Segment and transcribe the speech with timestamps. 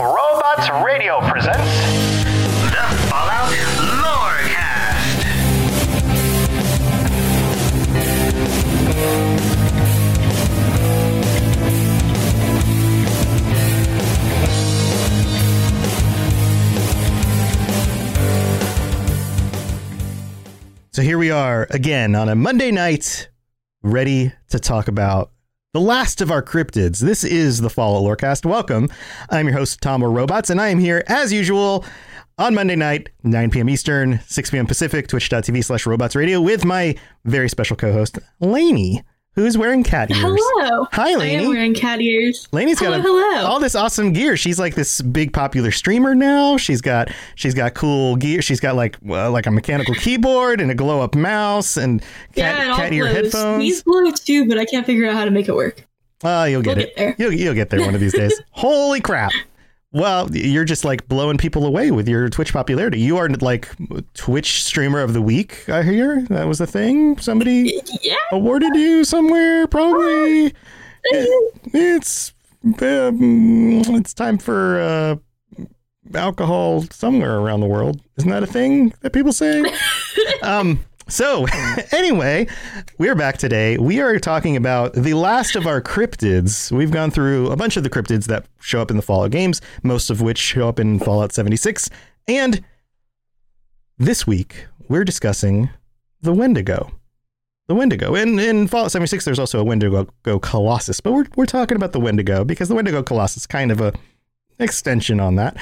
[0.00, 1.77] Robots Radio presents
[20.98, 23.28] So here we are again on a Monday night,
[23.84, 25.30] ready to talk about
[25.72, 26.98] the last of our cryptids.
[26.98, 28.44] This is the Fallout Lorecast.
[28.44, 28.88] Welcome.
[29.30, 31.84] I'm your host, Tom or Robots, and I am here as usual
[32.36, 33.68] on Monday night, 9 p.m.
[33.68, 34.66] Eastern, 6 p.m.
[34.66, 39.04] Pacific, twitch.tv slash robots radio with my very special co-host, Lainey,
[39.42, 40.20] who's wearing cat ears.
[40.20, 40.86] Hello.
[40.92, 41.44] Hi, I Lainey.
[41.44, 42.48] am wearing cat ears.
[42.52, 43.46] Lainey's got hello, a- hello.
[43.46, 44.36] all this awesome gear.
[44.36, 46.56] She's like this big popular streamer now.
[46.56, 48.42] She's got she's got cool gear.
[48.42, 52.00] She's got like uh, like a mechanical keyboard and a glow up mouse and
[52.34, 53.14] cat, yeah, all cat ear blows.
[53.16, 53.60] headphones.
[53.62, 55.84] These blow too, but I can't figure out how to make it work.
[56.24, 56.96] Oh, you'll get We'll it.
[56.96, 57.14] get there.
[57.18, 58.40] You'll you'll get there one of these days.
[58.50, 59.30] Holy crap!
[59.92, 63.00] Well, you're just like blowing people away with your Twitch popularity.
[63.00, 63.68] You are like
[64.12, 65.66] Twitch streamer of the week.
[65.68, 67.16] I hear that was the thing.
[67.18, 68.16] Somebody Yeah.
[68.30, 70.52] awarded you somewhere, probably.
[71.04, 72.32] It- it's
[72.64, 75.16] um, it's time for uh,
[76.14, 78.00] alcohol somewhere around the world.
[78.18, 79.62] Isn't that a thing that people say?
[80.42, 80.80] um.
[81.08, 81.46] So,
[81.92, 82.48] anyway,
[82.98, 83.78] we're back today.
[83.78, 86.70] We are talking about the last of our cryptids.
[86.70, 89.62] We've gone through a bunch of the cryptids that show up in the Fallout games,
[89.82, 91.88] most of which show up in Fallout 76.
[92.28, 92.62] And
[93.96, 95.70] this week, we're discussing
[96.20, 96.90] the Wendigo.
[97.68, 98.14] The Wendigo.
[98.14, 102.00] In, in Fallout 76, there's also a Wendigo Colossus, but we're, we're talking about the
[102.00, 103.94] Wendigo because the Wendigo Colossus is kind of a
[104.58, 105.56] extension on that.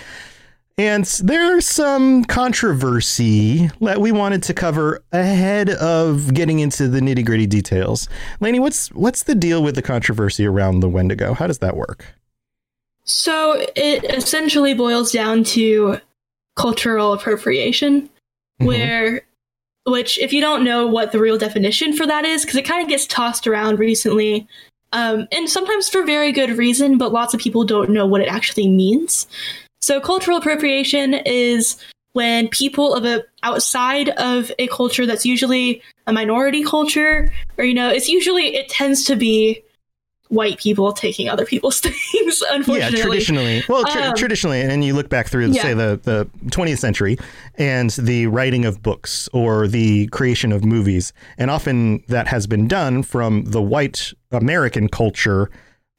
[0.79, 7.25] And there's some controversy that we wanted to cover ahead of getting into the nitty
[7.25, 8.11] gritty details.
[8.41, 11.33] Lainey, what's what's the deal with the controversy around the Wendigo?
[11.33, 12.05] How does that work?
[13.05, 15.99] So it essentially boils down to
[16.57, 18.11] cultural appropriation,
[18.61, 18.67] Mhm.
[18.67, 19.23] where,
[19.85, 22.83] which, if you don't know what the real definition for that is, because it kind
[22.83, 24.47] of gets tossed around recently,
[24.93, 28.29] um, and sometimes for very good reason, but lots of people don't know what it
[28.29, 29.27] actually means.
[29.87, 31.77] So cultural appropriation is
[32.13, 37.73] when people of a outside of a culture that's usually a minority culture, or you
[37.73, 39.63] know, it's usually it tends to be
[40.27, 41.79] white people taking other people's
[42.13, 42.43] things.
[42.51, 43.63] Unfortunately, yeah, traditionally.
[43.69, 45.63] Well, tra- Um, traditionally, and you look back through, yeah.
[45.63, 47.17] say, the, the 20th century
[47.55, 51.13] and the writing of books or the creation of movies.
[51.39, 55.49] And often that has been done from the white American culture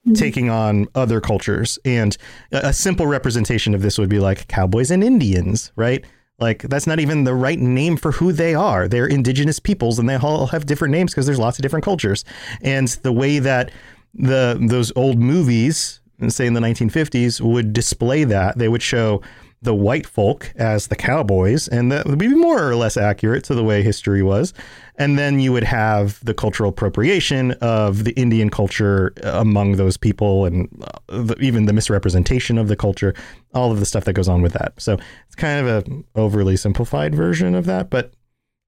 [0.07, 0.13] Mm-hmm.
[0.13, 1.77] taking on other cultures.
[1.83, 2.15] And
[2.53, 6.05] a, a simple representation of this would be like cowboys and Indians, right?
[6.39, 8.87] Like that's not even the right name for who they are.
[8.87, 12.23] They're indigenous peoples and they all have different names because there's lots of different cultures.
[12.61, 13.69] And the way that
[14.13, 15.99] the those old movies,
[16.29, 19.21] say in the 1950s, would display that, they would show
[19.61, 23.55] the white folk as the cowboys, and that would be more or less accurate to
[23.55, 24.53] the way history was.
[24.99, 30.45] And then you would have the cultural appropriation of the Indian culture among those people,
[30.45, 33.13] and uh, the, even the misrepresentation of the culture,
[33.53, 34.73] all of the stuff that goes on with that.
[34.77, 38.13] So it's kind of a overly simplified version of that, but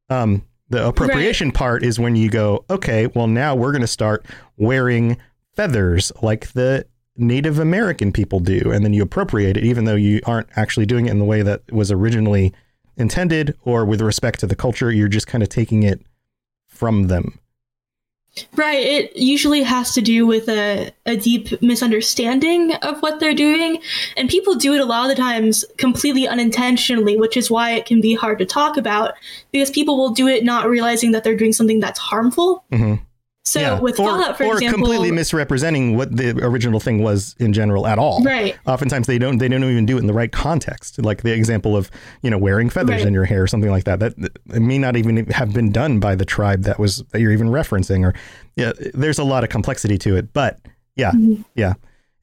[0.10, 4.26] um, The appropriation part is when you go, okay, well now we're going to start
[4.58, 5.18] wearing
[5.56, 6.86] feathers like the
[7.20, 11.08] Native American people do, and then you appropriate it, even though you aren't actually doing
[11.08, 12.54] it in the way that was originally
[12.98, 14.92] intended or with respect to the culture.
[14.92, 16.02] You're just kind of taking it
[16.68, 17.40] from them.
[18.56, 18.86] Right.
[18.86, 23.82] It usually has to do with a, a deep misunderstanding of what they're doing.
[24.16, 27.86] And people do it a lot of the times completely unintentionally, which is why it
[27.86, 29.14] can be hard to talk about
[29.52, 32.64] because people will do it not realizing that they're doing something that's harmful.
[32.72, 33.04] Mm-hmm.
[33.50, 33.80] So Yeah.
[33.80, 37.88] with or, Fallout, for or example, completely misrepresenting what the original thing was in general
[37.88, 38.22] at all.
[38.24, 38.56] Right.
[38.68, 41.04] Oftentimes they don't they don't even do it in the right context.
[41.04, 41.90] Like the example of
[42.22, 43.08] you know wearing feathers Right.
[43.08, 44.00] in your hair or something like that.
[44.00, 47.32] That it may not even have been done by the tribe that was that you're
[47.34, 48.06] even referencing.
[48.06, 48.14] Or
[48.56, 50.34] yeah, there's a lot of complexity to it.
[50.34, 50.60] But
[50.96, 51.42] yeah, Mm-hmm.
[51.56, 51.74] yeah,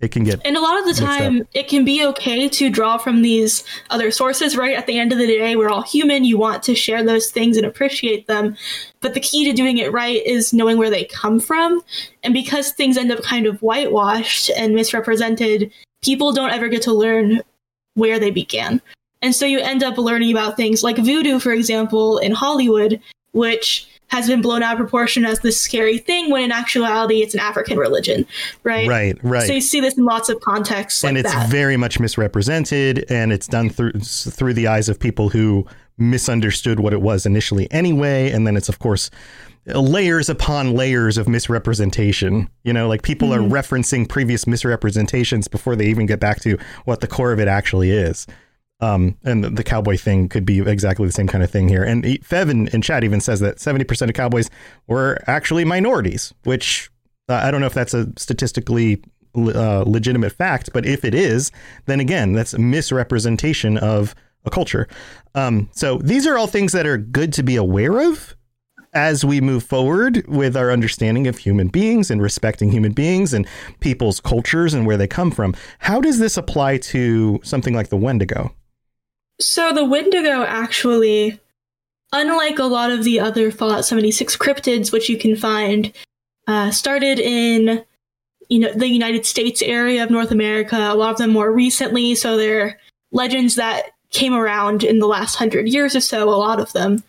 [0.01, 2.99] it can get And a lot of the time, it can be okay to draw
[2.99, 4.77] from these other sources, right?
[4.77, 6.25] At the end of the day, we're all human.
[6.25, 8.57] You want to share those things and appreciate them.
[9.01, 11.81] But the key to doing it right is knowing where they come from.
[12.23, 15.73] And because things end up kind of whitewashed and misrepresented,
[16.03, 17.41] people don't ever get to learn
[17.95, 18.83] where they began.
[19.23, 23.01] And so you end up learning about things like voodoo, for example, in Hollywood,
[23.33, 27.35] which has been blown out of proportion as this scary thing when in actuality it's
[27.35, 28.25] an African religion,
[28.63, 28.89] right?
[28.89, 29.47] right, right.
[29.47, 31.51] So you see this in lots of contexts like and it's that.
[31.51, 35.67] very much misrepresented and it's done through through the eyes of people who
[35.99, 39.11] misunderstood what it was initially anyway and then it's of course
[39.75, 43.53] layers upon layers of misrepresentation you know like people Mm-hmm.
[43.53, 47.49] are referencing previous misrepresentations before they even get back to what the core of it
[47.49, 48.27] actually is
[48.81, 51.83] um, and the, cowboy thing could be exactly the same kind of thing here.
[51.83, 54.51] And Fev in chat even says that 70% of cowboys
[54.87, 56.91] were actually minorities, which
[57.29, 59.03] uh, I don't know if that's a statistically
[59.35, 61.51] uh, legitimate fact, but if it is,
[61.87, 64.15] then again, that's a misrepresentation of
[64.45, 64.89] a culture.
[65.35, 68.37] Um, so these are all things that are good to be aware of
[68.95, 73.47] as we move forward with our understanding of human beings and respecting human beings and
[73.81, 75.55] people's cultures and where they come from.
[75.81, 78.55] How does this apply to something like the Wendigo?
[79.41, 81.39] So the Wendigo actually,
[82.13, 85.93] unlike a lot of the other Fallout 76 cryptids, which you can find,
[86.47, 87.85] uh, started in
[88.49, 90.77] you know the United States area of North America.
[90.77, 92.79] A lot of them more recently, so they're
[93.13, 96.29] legends that came around in the last hundred years or so.
[96.29, 97.03] A lot of them.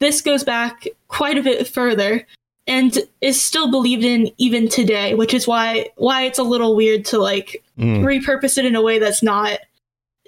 [0.00, 2.26] This goes back quite a bit further
[2.66, 7.04] and is still believed in even today, which is why why it's a little weird
[7.06, 8.00] to like Mm.
[8.02, 9.60] repurpose it in a way that's not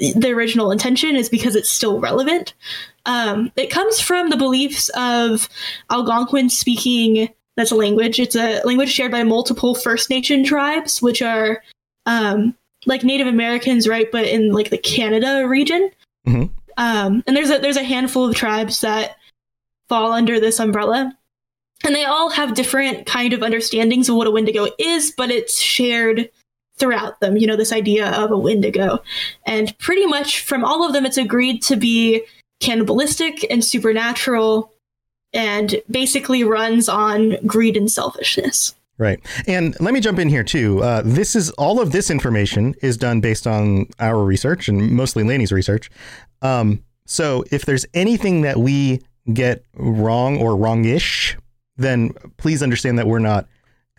[0.01, 2.55] the original intention is because it's still relevant.
[3.07, 5.49] Um, it comes from the beliefs of
[5.91, 7.29] Algonquin speaking.
[7.57, 8.19] That's a language.
[8.19, 11.63] It's a language shared by multiple First Nation tribes, which are
[12.07, 12.57] um,
[12.87, 14.11] like Native Americans, right?
[14.11, 15.91] But in like the Canada region.
[16.27, 16.51] Mhm.
[16.77, 19.17] Um, and there's a there's a handful of tribes that
[19.89, 21.15] fall under this umbrella,
[21.85, 25.61] and they all have different kind of understandings of what a Wendigo is, but it's
[25.61, 26.31] shared
[26.81, 29.03] throughout them, you know, this idea of a Wendigo.
[29.47, 32.23] And pretty much from all of them, it's agreed to be
[32.61, 34.73] cannibalistic and supernatural
[35.33, 38.75] and basically runs on greed and selfishness.
[38.99, 39.21] Right.
[39.47, 40.83] And let me jump in here too.
[40.83, 45.23] Uh, this is all of this information is done based on our research and mostly
[45.23, 45.91] Lainey's research.
[46.43, 49.01] Um, so if there's anything that we
[49.33, 51.37] get wrong or wrongish,
[51.77, 53.49] then please understand that we're not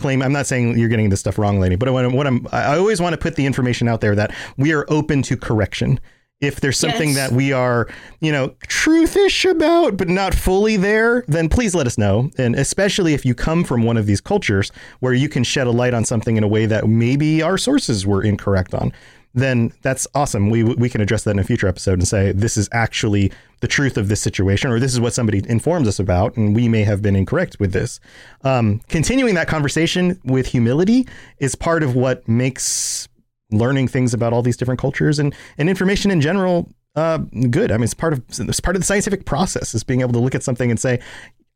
[0.02, 0.22] claim.
[0.22, 2.78] I'm not saying you're getting this stuff wrong, lady, but what I'm, what I'm I
[2.78, 6.00] always want to put the information out there that we are open to correction.
[6.42, 7.30] If there's something Yes.
[7.30, 7.88] that we are,
[8.20, 12.32] you know, truthish about, but not fully there, then please let us know.
[12.36, 15.72] And especially if you come from one of these cultures where you can shed a
[15.72, 18.92] light on something in a way that maybe our sources were incorrect on,
[19.34, 20.50] then that's awesome.
[20.50, 23.68] We we can address that in a future episode and say this is actually the
[23.68, 26.84] truth of this situation, or this is what somebody informs us about, and we may
[26.84, 28.00] have been incorrect with this.
[28.44, 31.08] Um, continuing that conversation with humility
[31.40, 33.08] is part of what makes
[33.52, 37.18] learning things about all these different cultures and, and information in general uh,
[37.50, 37.72] good.
[37.72, 40.20] I mean, it's part of it's part of the scientific process is being able to
[40.20, 41.00] look at something and say,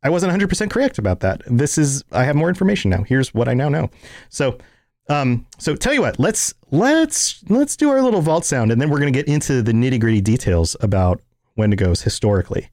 [0.02, 1.42] I wasn't 100% correct about that.
[1.46, 3.02] This is I have more information now.
[3.02, 3.90] Here's what I now know.
[4.28, 4.58] So
[5.08, 8.90] um, so tell you what, let's let's let's do our little vault sound and then
[8.90, 11.20] we're to get into the nitty gritty details about
[11.56, 12.70] Wendigos historically.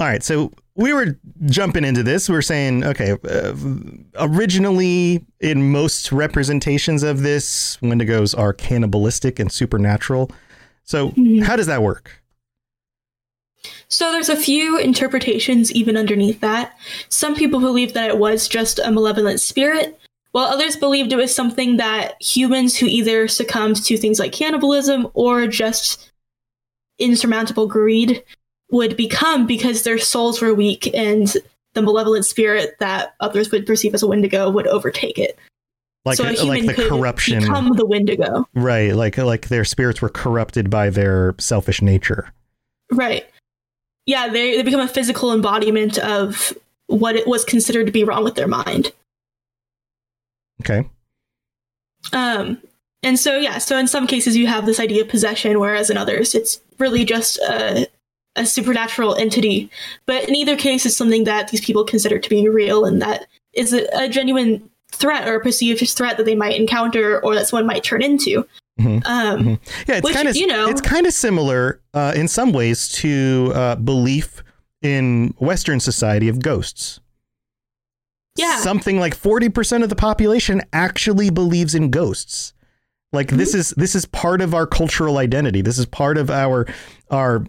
[0.00, 2.28] All right, so we were jumping into this.
[2.28, 3.52] We were saying, okay, uh,
[4.20, 10.30] originally in most representations of this, Wendigos are cannibalistic and supernatural.
[10.88, 11.42] So mm-hmm.
[11.42, 12.22] how does that work?
[13.88, 16.78] So there's a few interpretations even underneath that.
[17.10, 20.00] Some people believe that it was just a malevolent spirit,
[20.32, 25.08] while others believed it was something that humans who either succumbed to things like cannibalism
[25.12, 26.10] or just
[26.98, 28.24] insurmountable greed
[28.70, 31.36] would become because their souls were weak and
[31.74, 35.38] the malevolent spirit that others would perceive as a Wendigo would overtake it.
[36.08, 38.48] Like so a like the corruption, become the Wendigo.
[38.54, 38.94] right?
[38.94, 42.32] Like like their spirits were corrupted by their selfish nature.
[42.90, 43.26] Right.
[44.06, 48.24] Yeah, they they become a physical embodiment of what it was considered to be wrong
[48.24, 48.92] with their mind.
[50.62, 50.88] Okay.
[52.12, 52.60] Um,
[53.02, 55.96] and so yeah, so in some cases you have this idea of possession, whereas in
[55.96, 57.86] others it's really just a,
[58.34, 59.70] a supernatural entity.
[60.06, 63.26] But in either case, it's something that these people consider to be real and that
[63.52, 67.46] is a, a genuine threat or a perceived threat that they might encounter or that
[67.48, 68.46] someone might turn into.
[68.80, 69.02] Mhm.
[69.06, 69.58] Um, Mhm.
[69.88, 73.50] Yeah, it's kind of you know- it's kind of similar uh, in some ways to
[73.54, 74.42] uh, belief
[74.82, 77.00] in Western society of ghosts.
[78.36, 78.60] Yeah.
[78.60, 82.52] something like forty percent of the population actually believes in ghosts.
[83.12, 83.58] Like this Mm-hmm.
[83.58, 85.60] is this is part of our cultural identity.
[85.60, 86.64] This is part of our
[87.10, 87.44] our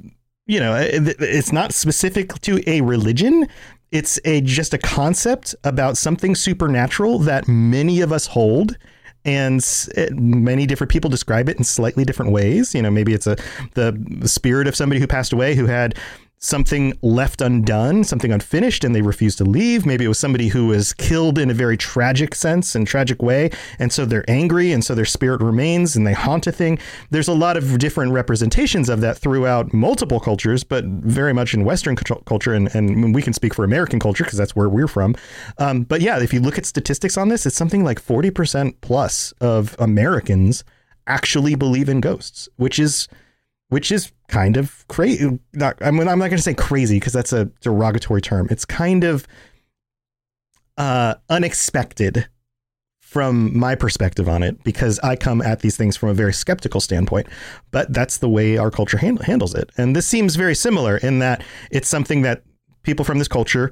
[0.47, 3.47] you know it- it's not specific to a religion.
[3.91, 8.77] It's a just a concept about something supernatural that many of us hold
[9.25, 9.59] and
[9.95, 12.73] it- eh, many different people describe it in slightly different ways.
[12.75, 13.35] You know, maybe it's a
[13.73, 15.95] the spirit of somebody who passed away who had
[16.39, 19.85] something left undone, something unfinished, and they refuse to leave.
[19.85, 23.49] Maybe it was somebody who was killed in a very tragic sense and tragic way,
[23.77, 26.79] and so they're angry, and so their spirit remains and they haunt a thing.
[27.11, 31.65] There's a lot of different representations of that throughout multiple cultures, but very much in
[31.65, 35.15] Western culture, and, and we can speak for American culture because that's where we're from.
[35.57, 39.33] Um, but yeah, if you look at statistics on this, it's something like 40% plus
[39.41, 40.63] of Americans
[41.05, 43.09] actually believe in ghosts, which is
[43.69, 45.39] which is kind of crazy.
[45.61, 48.47] I mean, I'm not going to say crazy because that's a derogatory term.
[48.49, 49.27] It's kind of
[50.77, 52.27] uh, unexpected
[52.99, 56.79] from my perspective on it because I come at these things from a very skeptical
[56.79, 57.27] standpoint.
[57.71, 61.19] But that's the way our culture hand- handles it, and this seems very similar in
[61.19, 62.43] that it's something that
[62.83, 63.71] people from this culture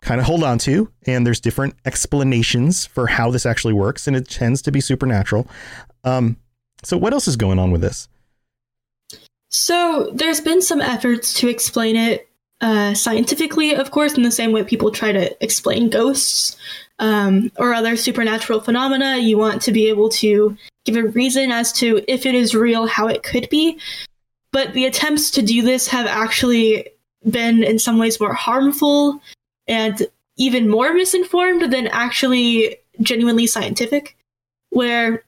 [0.00, 4.16] kind of hold on to, and there's different explanations for how this actually works, and
[4.16, 5.46] it tends to be supernatural.
[6.02, 6.36] Um,
[6.82, 8.08] so, what else is going on with this?
[9.52, 12.28] So there's been some efforts to explain it
[12.62, 16.56] uh, scientifically, of course, in the same way people try to explain ghosts
[16.98, 19.18] um, or other supernatural phenomena.
[19.18, 22.86] You want to be able to give a reason as to if it is real,
[22.86, 23.78] how it could be.
[24.52, 26.88] But the attempts to do this have actually
[27.28, 29.20] been, in some ways, more harmful
[29.66, 30.06] and
[30.36, 34.16] even more misinformed than actually genuinely scientific.
[34.70, 35.24] Where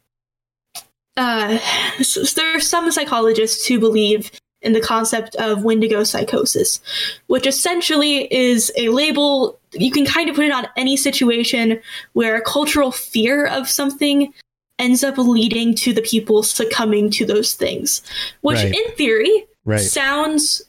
[1.16, 1.58] uh,
[1.98, 4.30] s- there are some psychologists who believe
[4.62, 6.80] in the concept of Wendigo psychosis,
[7.26, 11.80] which essentially is a label you can kind of put it on any situation
[12.14, 14.32] where a cultural fear of something
[14.78, 18.00] ends up leading to the people succumbing to those things,
[18.40, 18.74] which Right.
[18.74, 19.80] in theory Right.
[19.80, 20.62] sounds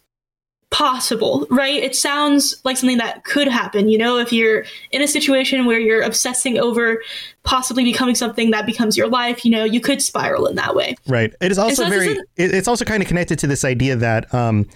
[0.72, 1.81] possible, right?
[1.81, 3.88] It sounds like something that could happen.
[3.88, 7.01] You know, if you're in a situation where you're obsessing over
[7.43, 10.95] possibly becoming something that becomes your life, you know, you could spiral in that way.
[11.07, 11.34] Right.
[11.39, 12.17] It is also so very.
[12.36, 14.67] it's also kind of connected to this idea that um,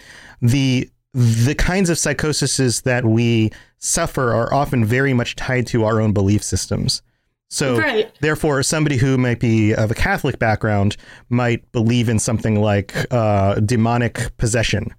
[0.41, 5.99] the the kinds of psychoses that we suffer are often very much tied to our
[5.99, 7.01] own belief systems.
[7.49, 8.11] So, Right.
[8.21, 10.97] therefore, somebody who might be of a Catholic background
[11.29, 14.93] might believe in something like uh, demonic possession.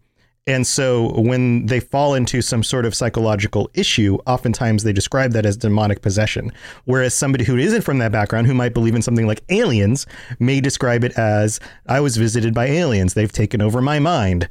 [0.46, 5.44] And so, when they fall into some sort of psychological issue, oftentimes they describe that
[5.46, 6.50] as demonic possession.
[6.86, 10.06] Whereas somebody who isn't from that background, who might believe in something like aliens,
[10.38, 13.14] may describe it as I was visited by aliens.
[13.14, 14.48] They've taken over my mind,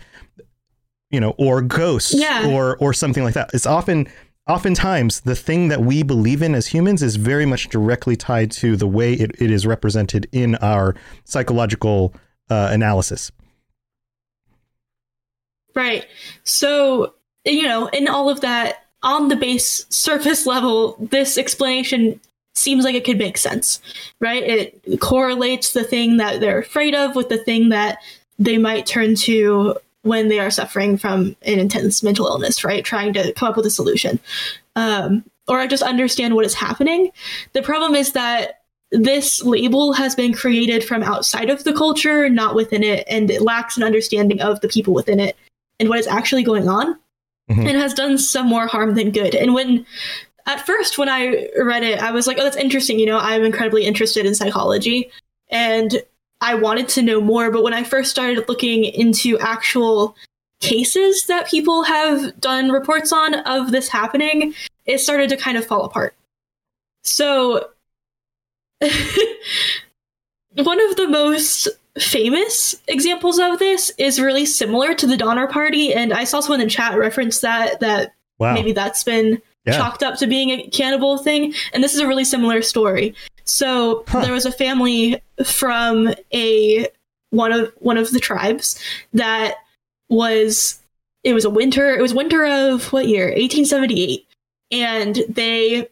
[1.10, 2.48] you know, or ghosts, Yeah.
[2.48, 3.50] or or something like that.
[3.54, 4.08] It's often,
[4.48, 8.78] oftentimes, the thing that we believe in as humans is very much directly tied to
[8.78, 12.14] the way it, it is represented in our psychological
[12.50, 13.32] uh, analysis.
[15.80, 16.06] Right.
[16.44, 17.14] So,
[17.46, 22.20] you know, in all of that, on the base surface level, this explanation
[22.54, 23.82] seems like it could make sense,
[24.20, 24.44] right?
[24.44, 28.00] It correlates the thing that they're afraid of with the thing that
[28.38, 32.84] they might turn to when they are suffering from an intense mental illness, right?
[32.84, 34.20] Trying to come up with a solution.
[34.76, 37.10] Um, or just understand what is happening.
[37.54, 42.54] The problem is that this label has been created from outside of the culture, not
[42.54, 45.38] within it, and it lacks an understanding of the people within it
[45.80, 46.98] and what is actually going on
[47.50, 47.68] Mhm.
[47.68, 49.34] and has done some more harm than good.
[49.36, 49.86] And when
[50.46, 53.00] at first when I read it, I was like, oh, that's interesting.
[53.00, 55.12] You know, I'm incredibly interested in psychology
[55.50, 56.02] and
[56.42, 57.52] I wanted to know more.
[57.52, 60.16] But when I first started looking into actual
[60.60, 64.54] cases that people have done reports on of this happening,
[64.86, 66.16] it started to kind of fall apart.
[67.04, 67.70] So
[70.56, 71.68] one of the most
[72.00, 76.62] famous examples of this is really similar to the Donner Party, and I saw someone
[76.62, 78.54] in the chat reference that that Wow.
[78.54, 79.74] maybe that's been Yeah.
[79.78, 83.14] chalked up to being a cannibal thing, and this is a really similar story.
[83.44, 84.22] So Huh.
[84.22, 86.88] there was a family from a
[87.32, 88.80] one of one of the tribes
[89.14, 89.56] that
[90.10, 90.80] was
[91.24, 94.26] it was a winter it was winter of what year 1878
[94.72, 95.88] and they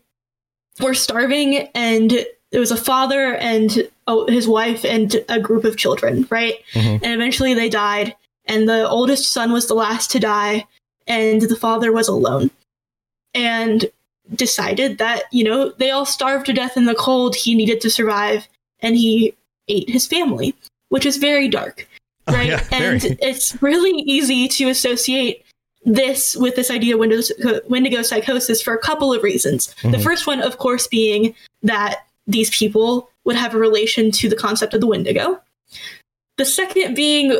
[0.79, 3.87] were starving and it was a father and
[4.27, 6.99] his wife and a group of children right Mhm.
[7.03, 10.65] and eventually they died and the oldest son was the last to die
[11.07, 12.49] and the father was alone
[13.33, 13.85] and
[14.35, 17.89] decided that you know they all starved to death in the cold he needed to
[17.89, 18.47] survive
[18.81, 19.33] and he
[19.67, 20.53] ate his family
[20.89, 21.87] which is very dark
[22.29, 23.17] Oh, right yeah, and very.
[23.21, 25.43] it's really easy to associate
[25.85, 30.03] this with this idea of wendigo, wendigo psychosis for a couple of reasons the Mhm.
[30.03, 31.33] first one of course being
[31.63, 35.39] that these people would have a relation to the concept of the wendigo.
[36.37, 37.39] The second being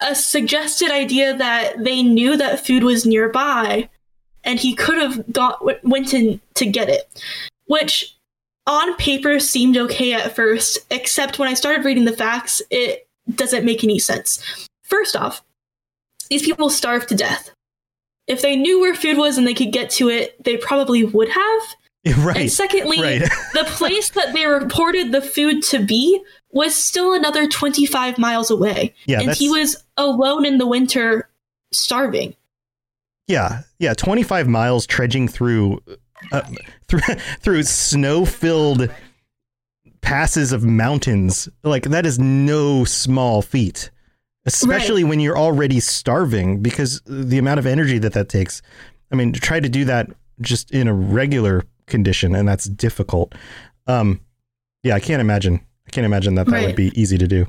[0.00, 3.88] a suggested idea that they knew that food was nearby
[4.44, 7.22] and he could have got went in to get it
[7.66, 8.16] which
[8.66, 13.64] on paper seemed okay at first except when i started reading the facts it doesn't
[13.64, 14.42] make any sense.
[14.84, 15.42] First off
[16.30, 17.50] these people starved to death.
[18.26, 21.28] If they knew where food was and they could get to it they probably would
[21.28, 21.62] have
[22.16, 22.50] and right.
[22.50, 23.20] secondly right.
[23.52, 28.94] the place that they reported the food to be was still another 25 miles away
[29.06, 31.28] Yeah, and he was alone in the winter
[31.72, 32.34] starving
[33.28, 33.92] yeah, yeah.
[33.92, 35.80] Twenty five miles trudging through
[36.32, 36.42] uh,
[36.88, 37.00] through
[37.40, 38.90] through snow filled
[40.00, 41.48] passes of mountains.
[41.62, 43.90] Like that is no small feat,
[44.46, 48.62] especially when you're already starving because the amount of energy that that takes.
[49.12, 50.10] I mean, to try to do that
[50.40, 53.34] just in a regular condition, and that's difficult.
[53.86, 54.20] Um,
[54.82, 55.60] yeah, I can't imagine.
[55.86, 57.46] I can't imagine that that would be easy to do.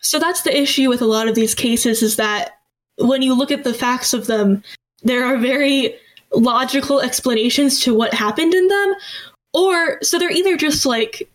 [0.00, 2.52] so that's the issue with a lot of these cases is that
[2.98, 4.62] when you look at the facts of them
[5.02, 5.94] there are very
[6.32, 8.94] logical explanations to what happened in them
[9.54, 11.28] or so they're either just like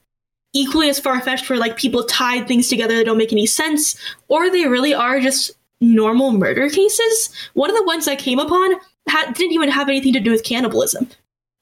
[0.54, 3.96] equally as far-fetched where like people tied things together that don't make any sense
[4.28, 8.74] or they really are just normal murder cases one of the ones i came upon
[9.08, 11.08] had, didn't even have anything to do with cannibalism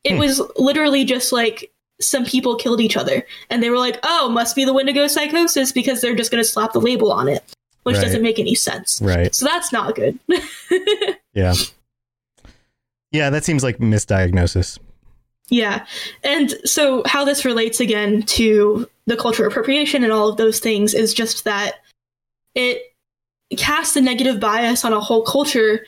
[0.03, 0.19] it Hmm.
[0.19, 4.55] was literally just like some people killed each other and they were like oh must
[4.55, 7.43] be the wendigo psychosis because they're just going to slap the label on it
[7.83, 8.03] which Right.
[8.03, 9.33] doesn't make any sense Right.
[9.33, 10.19] so that's not good
[11.33, 11.53] Yeah.
[13.11, 14.79] Yeah, that seems like misdiagnosis.
[15.49, 15.85] Yeah.
[16.23, 20.93] And so, how this relates again to the cultural appropriation and all of those things
[20.95, 21.75] is just that
[22.55, 22.81] it
[23.57, 25.85] casts a negative bias on a whole culture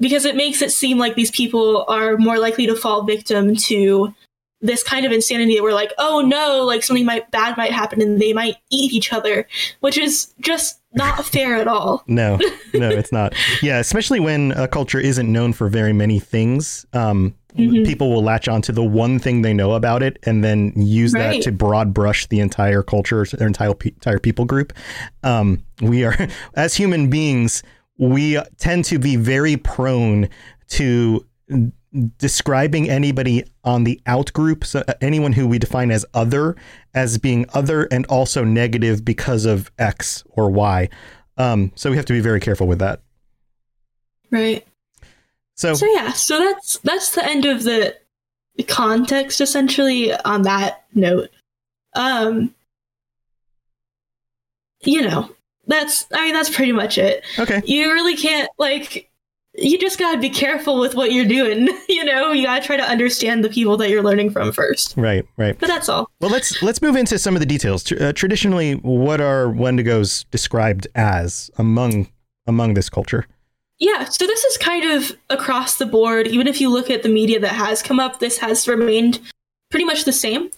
[0.00, 4.14] because it makes it seem like these people are more likely to fall victim to
[4.60, 8.00] this kind of insanity that we're like, oh no, like something might bad might happen
[8.00, 9.46] and they might eat each other,
[9.80, 12.02] which is just not fair at all.
[12.06, 12.36] No,
[12.74, 13.34] no, it's not.
[13.62, 16.86] Yeah, especially when a culture isn't known for very many things.
[16.92, 17.86] Um, Mhm.
[17.86, 21.12] People will latch on to the one thing they know about it and then use
[21.12, 24.72] that to broad brush the entire culture, their entire entire people group.
[25.22, 26.16] Um, we are,
[26.56, 27.62] as human beings,
[27.98, 30.28] we tend to be very prone
[30.68, 31.24] to
[32.16, 36.56] describing anybody on the out group, so uh, anyone who we define as other,
[36.94, 40.88] as being other and also negative because of X or Y.
[41.36, 43.00] Um, so we have to be very careful with that.
[44.30, 44.66] Right.
[45.54, 47.94] So, So yeah, so that's that's the end of the
[48.66, 51.30] context essentially on that note.
[51.94, 52.54] Um
[54.82, 55.33] you know,
[55.66, 57.24] that's I mean that's pretty much it.
[57.38, 59.10] okay, You really can't like
[59.56, 62.32] you just got to be careful with what you're doing, you know?
[62.32, 64.94] You got to try to understand the people that you're learning from first.
[64.96, 65.56] right, right.
[65.58, 66.10] But that's all.
[66.20, 67.90] Well, let's let's move into some of the details.
[67.92, 72.08] Uh, traditionally, what are Wendigos described as among
[72.46, 73.26] among this culture?
[73.78, 76.26] Yeah, so this is kind of across the board.
[76.26, 79.20] Even if you look at the media that has come up, this has remained
[79.70, 80.50] pretty much the same.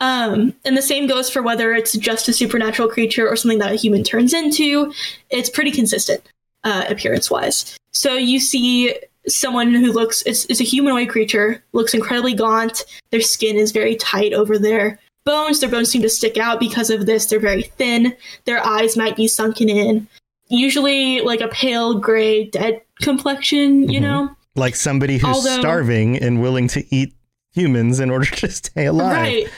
[0.00, 3.72] Um, and the same goes for whether it's just a supernatural creature or something that
[3.72, 4.92] a human turns into.
[5.30, 6.22] It's pretty consistent,
[6.64, 7.76] uh, appearance wise.
[7.92, 8.94] So you see
[9.26, 12.84] someone who looks is, is a humanoid creature, looks incredibly gaunt.
[13.10, 15.60] Their skin is very tight over their bones.
[15.60, 17.26] Their bones seem to stick out because of this.
[17.26, 18.14] They're very thin.
[18.44, 20.06] Their eyes might be sunken in
[20.48, 24.02] usually like a pale gray dead complexion you Mhm.
[24.02, 27.12] know Like somebody who's Although- starving and willing to eat
[27.56, 29.16] humans in order to stay alive.
[29.16, 29.48] right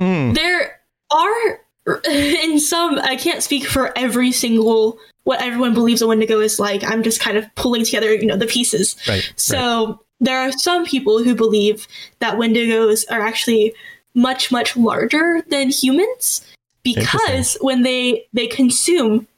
[0.00, 0.32] Hmm.
[0.32, 0.80] there
[1.12, 1.60] are
[2.10, 6.82] in some i can't speak for every single what everyone believes a wendigo is like
[6.82, 9.16] i'm just kind of pulling together you know the pieces Right.
[9.22, 9.32] right.
[9.36, 11.86] so there are some people who believe
[12.20, 13.74] that wendigos are actually
[14.16, 16.40] much much larger than humans
[16.82, 19.28] because when they they consume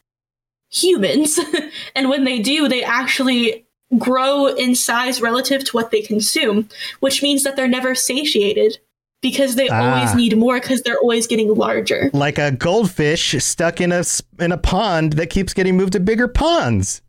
[0.70, 1.38] humans
[1.94, 3.65] and when they do they actually
[3.98, 6.68] grow in size relative to what they consume
[7.00, 8.78] which means that they're never satiated
[9.22, 9.94] because they Ah.
[9.94, 14.04] always need more because they're always getting larger Like a goldfish stuck in a
[14.40, 17.02] in a pond that keeps getting moved to bigger ponds.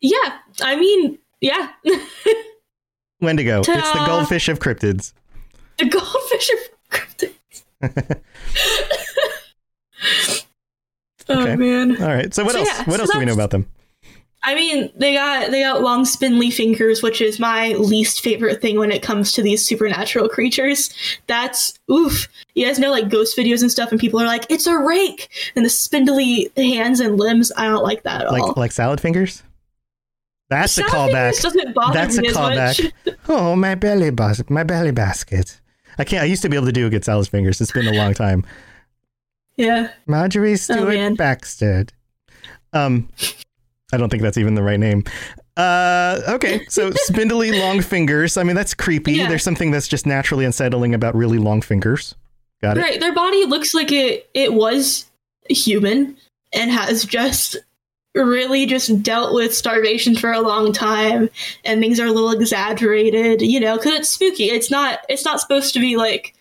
[0.00, 1.70] yeah i mean yeah
[3.20, 3.60] Wendigo.
[3.60, 5.12] It's the goldfish of cryptids.
[5.78, 6.58] the goldfish of
[6.90, 7.62] cryptids
[11.28, 12.32] oh man All right.
[12.34, 12.68] So what So, else?
[12.68, 13.66] yeah, what so else do we know about them?
[14.46, 18.78] I mean, they got they got long spindly fingers, which is my least favorite thing
[18.78, 20.92] when it comes to these supernatural creatures.
[21.26, 22.28] That's oof.
[22.54, 25.28] You guys know like ghost videos and stuff, and people are like, "It's a rake,"
[25.56, 27.50] and the spindly hands and limbs.
[27.56, 28.32] I don't like that at all.
[28.48, 29.42] Like like salad fingers?
[30.50, 31.42] That's a Salad fingers callback.
[31.42, 32.92] Doesn't bother That's a me as callback.
[33.28, 35.58] Oh, my belly bas- my belly basket.
[35.98, 36.22] I can't.
[36.22, 37.60] I used to be able to do a good salad fingers.
[37.62, 38.44] It's been a long time.
[39.56, 41.14] Yeah, Marjorie Stewart Oh.
[41.14, 41.86] Baxter.
[42.72, 43.08] Um,
[43.94, 45.04] I don't think that's even the right name.
[45.56, 48.36] Uh, okay, so spindly long fingers.
[48.36, 49.12] I mean, that's creepy.
[49.12, 49.28] Yeah.
[49.28, 52.14] There's something that's just naturally unsettling about really long fingers.
[52.60, 52.80] Got it.
[52.80, 53.00] right.
[53.00, 55.06] Their body looks like it it was
[55.48, 56.16] human
[56.52, 57.56] and has just
[58.14, 61.28] really just dealt with starvation for a long time
[61.64, 65.40] and things are a little exaggerated you know because it's spooky it's not it's not
[65.40, 66.32] supposed to be like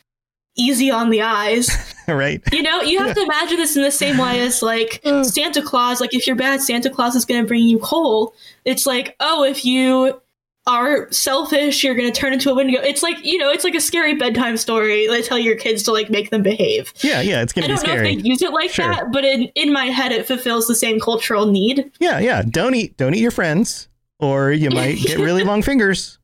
[0.56, 1.70] easy on the eyes
[2.08, 2.42] right.
[2.52, 5.24] you know you have to imagine this in the same way as like Uh.
[5.24, 8.34] santa claus like if you're bad santa claus is going to bring you coal
[8.66, 10.20] it's like oh if you
[10.66, 13.76] are selfish you're going to turn into a Wendigo it's like you know it's like
[13.76, 17.42] a scary bedtime story they tell your kids to like make them behave Yeah, yeah.
[17.42, 18.88] It's gonna be I don't know if they use it like Sure.
[18.88, 21.92] that, but in, in my head, it fulfills the same cultural need.
[22.00, 22.44] Yeah, yeah.
[22.44, 22.96] Don't eat.
[22.96, 23.90] Don't eat your friends,
[24.20, 26.18] or you might get really long fingers.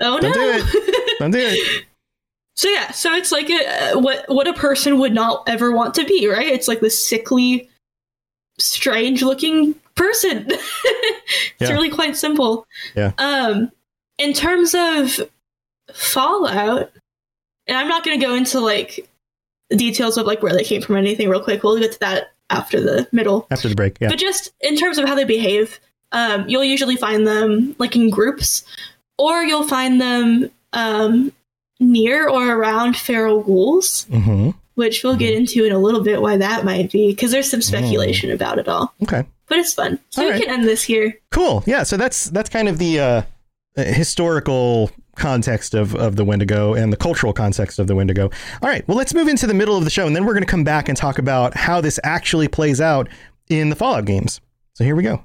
[0.00, 0.60] Oh Don't no!
[0.60, 1.18] do it.
[1.18, 1.84] Don't do it.
[2.58, 5.94] so yeah, so it's like a, uh, what what a person would not ever want
[5.94, 6.48] to be, right?
[6.48, 7.68] It's like this sickly,
[8.58, 10.44] strange looking person.
[10.50, 11.70] it's Yeah.
[11.70, 12.66] really quite simple.
[12.96, 13.12] Yeah.
[13.18, 13.70] Um,
[14.18, 15.20] in terms of
[15.94, 16.90] Fallout,
[17.68, 19.08] and I'm not going to go into like
[19.70, 21.62] details of like where they came from or anything real quick.
[21.62, 23.46] We'll get to that after the middle.
[23.52, 23.98] After the break.
[24.00, 24.08] Yeah.
[24.08, 25.78] But just in terms of how they behave,
[26.10, 28.64] um, you'll usually find them like in groups,
[29.16, 31.30] or you'll find them um,
[31.80, 36.36] near or around feral ghouls, hmm which we'll get into in a little bit why
[36.36, 38.94] that might be, because there's some speculation about it all.
[39.02, 39.24] Okay.
[39.48, 39.98] But it's fun.
[40.10, 40.40] So All we right.
[40.44, 41.18] can end this here.
[41.32, 41.64] Cool.
[41.66, 41.82] Yeah.
[41.82, 43.22] So that's that's kind of the uh,
[43.76, 48.30] uh, historical context of of the Wendigo and the cultural context of the Wendigo.
[48.62, 48.86] All right.
[48.86, 50.62] Well, let's move into the middle of the show, and then we're going to come
[50.62, 53.08] back and talk about how this actually plays out
[53.48, 54.40] in the Fallout games.
[54.74, 55.24] So here we go.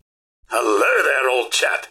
[0.53, 1.87] Hello there, old chap.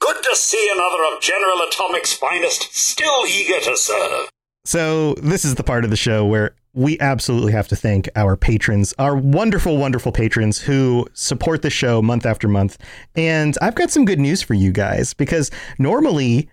[0.00, 4.30] Good to see another of General Atomic's finest, still eager to serve.
[4.64, 8.36] So this is the part of the show where we absolutely have to thank our
[8.36, 12.78] patrons, our wonderful, wonderful patrons who support the show month after month.
[13.16, 16.48] And I've got some good news for you guys because normally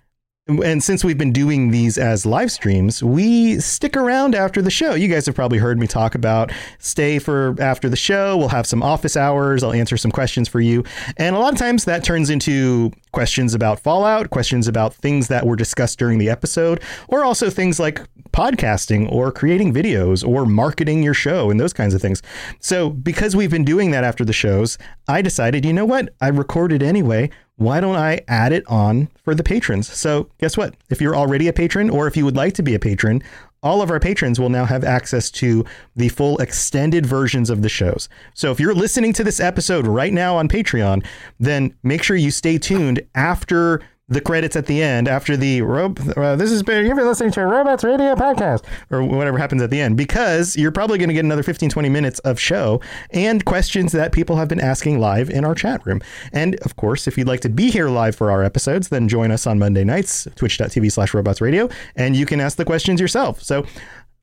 [0.48, 4.96] and since we've been doing these as live streams, we stick around after the show.
[4.96, 8.38] You guys have probably heard me talk about stay for after the show.
[8.38, 9.62] We'll have some office hours.
[9.62, 10.84] I'll answer some questions for you.
[11.18, 15.46] And a lot of times that turns into questions about Fallout, questions about things that
[15.46, 18.02] were discussed during the episode, or also things like
[18.32, 22.24] podcasting or creating videos or marketing your show and those kinds of things.
[22.60, 26.16] So, because we've been doing that after the shows, I decided, you know what?
[26.20, 27.30] I recorded anyway
[27.62, 29.88] why don't I add it on for the patrons?
[29.88, 30.76] So, guess what?
[30.90, 33.22] If you're already a patron or if you would like to be a patron,
[33.62, 35.64] all of our patrons will now have access to
[35.96, 38.10] the full extended versions of the shows.
[38.34, 41.06] So, if you're listening to this episode right now on Patreon,
[41.40, 46.00] then make sure you stay tuned after the credits at the end after the rope.
[46.18, 49.62] Uh, this has been you've been listening to a Robots Radio podcast or whatever happens
[49.62, 52.82] at the end because you're probably going to get another 15 20 minutes of show
[53.12, 56.02] and questions that people have been asking live in our chat room.
[56.34, 59.32] And of course, if you'd like to be here live for our episodes, then join
[59.32, 63.42] us on Monday nights, twitch.tv slash robots radio, and you can ask the questions yourself.
[63.42, 63.66] So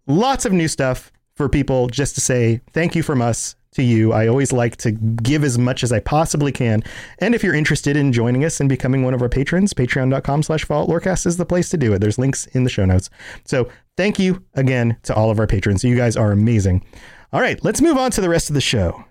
[0.06, 4.12] lots of new stuff for people just to say thank you from us to you.
[4.12, 6.82] I always like to give as much as I possibly can.
[7.20, 10.66] And if you're interested in joining us and becoming one of our patrons, patreon.com slash
[10.66, 12.00] Lorecast is the place to do it.
[12.00, 13.08] There's links in the show notes.
[13.44, 15.84] So thank you again to all of our patrons.
[15.84, 16.84] You guys are amazing.
[17.32, 19.04] All right, let's move on to the rest of the show.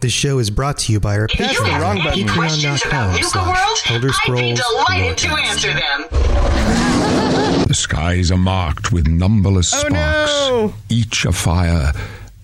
[0.00, 2.28] This show is brought to you by our If you patrons have wrong any button.
[2.38, 7.64] questions about Patreon.com Luca slash World, Elder I'd be Scrolls delighted to answer them.
[7.66, 9.92] The skies are marked with numberless Oh, sparks,
[10.48, 10.74] no.
[10.88, 11.92] each a fire,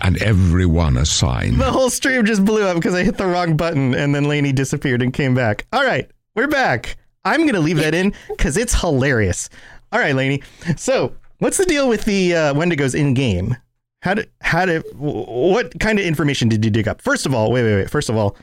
[0.00, 1.58] and every one a sign.
[1.58, 4.52] The whole stream just blew up because I hit the wrong button and then Lainey
[4.52, 5.66] disappeared and came back.
[5.72, 6.96] All right, we're back.
[7.24, 9.48] I'm going to leave that in because it's hilarious.
[9.92, 10.42] All right, Lainey.
[10.76, 13.56] So, what's the deal with the uh, Wendigos in game?
[14.02, 17.00] How did, how did, what kind of information did you dig up?
[17.00, 17.90] First of all, wait, wait, wait.
[17.90, 18.36] First of all,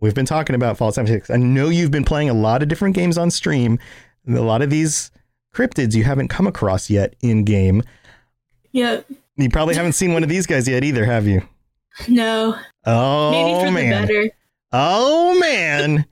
[0.00, 1.30] we've been talking about Fallout 76.
[1.30, 3.78] I know you've been playing a lot of different games on stream.
[4.26, 5.10] and A lot of these
[5.54, 7.82] cryptids you haven't come across yet in game.
[8.72, 9.00] Yeah.
[9.36, 11.42] You probably haven't seen one of these guys yet either, have you?
[12.08, 12.56] No.
[12.84, 14.02] Oh, Maybe for man.
[14.02, 14.30] the better.
[14.72, 16.04] Oh man,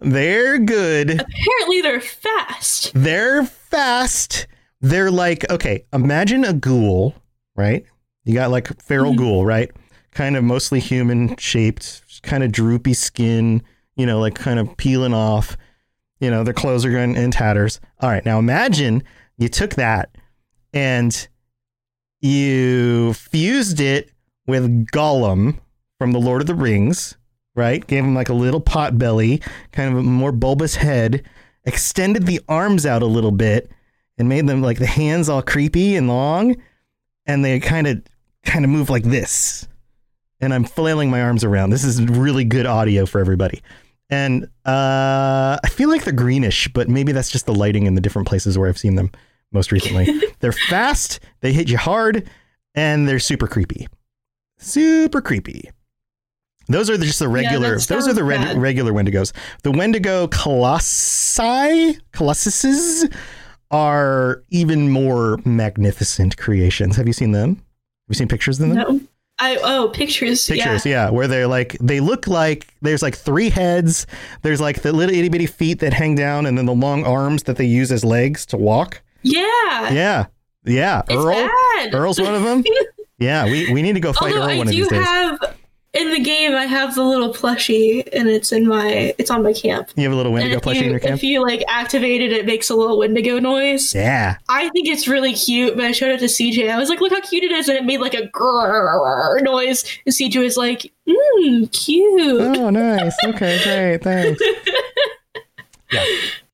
[0.00, 1.10] they're good.
[1.10, 2.92] Apparently they're fast.
[2.94, 4.46] They're fast.
[4.80, 5.84] They're like okay.
[5.92, 7.14] Imagine a ghoul,
[7.56, 7.84] right?
[8.24, 9.18] You got like feral Mhm.
[9.18, 9.70] ghoul, right?
[10.12, 13.62] Kind of mostly human shaped, kind of droopy skin.
[13.96, 15.56] You know, like kind of peeling off.
[16.20, 17.80] You know, their clothes are going in tatters.
[18.00, 19.02] All right, now imagine
[19.38, 20.16] you took that
[20.72, 21.28] and
[22.20, 24.10] you fused it
[24.46, 25.58] with Gollum
[25.98, 27.16] from the Lord of the Rings,
[27.54, 27.86] right?
[27.86, 31.24] Gave him like a little pot belly, kind of a more bulbous head,
[31.64, 33.70] extended the arms out a little bit,
[34.18, 36.56] and made them like the hands all creepy and long,
[37.26, 38.02] and they kind of
[38.44, 39.66] kind of move like this.
[40.40, 41.70] And I'm flailing my arms around.
[41.70, 43.62] This is really good audio for everybody.
[44.08, 48.00] And uh, I feel like they're greenish, but maybe that's just the lighting in the
[48.00, 49.10] different places where I've seen them
[49.56, 50.06] most recently.
[50.40, 52.28] they're fast, they hit you hard,
[52.74, 53.88] and they're super creepy.
[54.58, 55.70] Super creepy.
[56.68, 57.78] Those are just the regular.
[57.78, 59.32] that those are the red, regular Wendigos.
[59.62, 63.12] The Wendigo colossi, colossuses,
[63.70, 66.96] are even more magnificent creations.
[66.96, 67.56] Have you seen them?
[67.56, 68.76] Have you seen pictures of them?
[68.76, 69.00] No.
[69.38, 70.46] I oh pictures.
[70.46, 71.06] Pictures, yeah.
[71.06, 71.10] yeah.
[71.10, 74.06] where they're like they look like there's like three heads.
[74.42, 77.42] There's like the little itty bitty feet that hang down, and then the long arms
[77.44, 79.02] that they use as legs to walk.
[79.26, 79.90] Yeah.
[79.92, 80.26] Yeah,
[80.64, 81.02] yeah.
[81.08, 81.94] It's Earl, bad.
[81.94, 82.64] Earl's one of them.
[83.18, 85.02] Yeah, we, we need to go fight Although Earl I one of these days.
[85.02, 85.56] have
[85.94, 89.54] in the game, I have the little plushie, and it's in my it's on my
[89.54, 89.88] camp.
[89.96, 91.14] you have a little Wendigo plushie you, in your camp.
[91.14, 93.94] if you like activate it, it makes a little Wendigo noise.
[93.94, 94.36] Yeah.
[94.50, 96.68] I think it's really cute, but I showed it to CJ.
[96.70, 99.84] I was like, "Look how cute it is!" and it made like a grrr noise.
[100.04, 103.16] And CJ was like, "Mmm, cute." Oh, nice.
[103.24, 104.02] Okay, great.
[104.02, 104.42] Thanks.
[105.92, 106.04] yeah,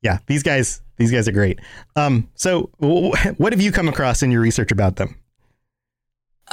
[0.02, 0.18] yeah.
[0.28, 1.61] These guys, these guys are great.
[1.96, 5.16] Um, so w- what have you come across in your research about them?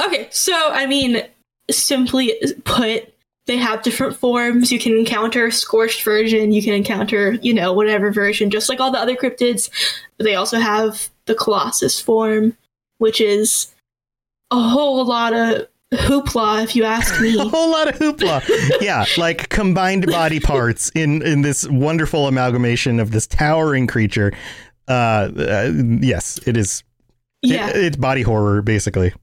[0.05, 1.23] Okay, so I mean,
[1.69, 3.13] simply put,
[3.47, 4.71] they have different forms.
[4.71, 8.91] You can encounter scorched version, you can encounter, you know, whatever version, just like all
[8.91, 9.69] the other cryptids.
[10.17, 12.55] They also have the Colossus form,
[12.97, 13.73] which is
[14.51, 17.35] a whole lot of hoopla, if you ask me.
[17.39, 18.41] A whole lot of hoopla.
[18.81, 24.31] yeah, like combined body parts in in this wonderful amalgamation of this towering creature.
[24.87, 25.71] Uh, uh
[26.01, 26.83] yes, it is.
[27.41, 29.13] it- yeah, it's body horror, basically.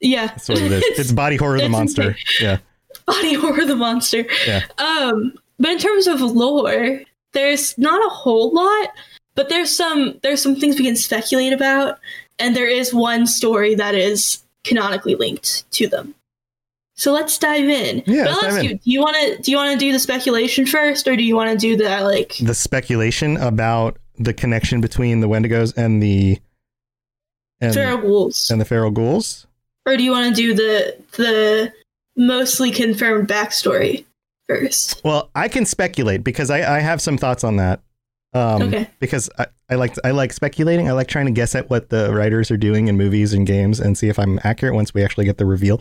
[0.00, 0.26] yeah.
[0.28, 0.84] That's what it is.
[0.98, 2.10] It's body horror the monster.
[2.10, 2.24] insane.
[2.40, 2.58] Yeah.
[3.06, 4.24] body horror the monster.
[4.46, 4.62] Yeah.
[4.78, 7.00] Um, but in terms of lore,
[7.32, 8.90] there's not a whole lot,
[9.34, 11.98] but there's some there's some things we can speculate about,
[12.38, 16.14] and there is one story that is canonically linked to them.
[16.96, 18.02] So let's dive in.
[18.06, 18.70] Yeah, But let's I'll dive ask in.
[18.70, 21.22] you, do you want to do you want to do the speculation first, or do
[21.22, 22.36] you want to do the like?
[22.40, 26.38] The speculation about the connection between the Wendigos and the
[27.60, 28.50] and, Feral ghouls.
[28.50, 29.46] and the feral ghouls?
[29.86, 31.72] or do you want to do the the
[32.16, 34.04] mostly confirmed backstory
[34.48, 35.00] first?
[35.04, 37.80] Well, I can speculate because I, I have some thoughts on that.
[38.34, 38.90] Um, Okay.
[38.98, 40.88] Because I, I like I like speculating.
[40.88, 43.80] I like trying to guess at what the writers are doing in movies and games
[43.80, 45.80] and see if I'm accurate once we actually get the reveal.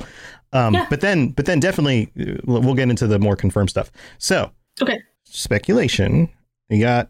[0.53, 0.85] Um, Yeah.
[0.89, 3.91] But then, but then definitely uh, we'll get into the more confirmed stuff.
[4.19, 4.99] So Okay.
[5.25, 6.29] speculation.
[6.69, 7.09] You got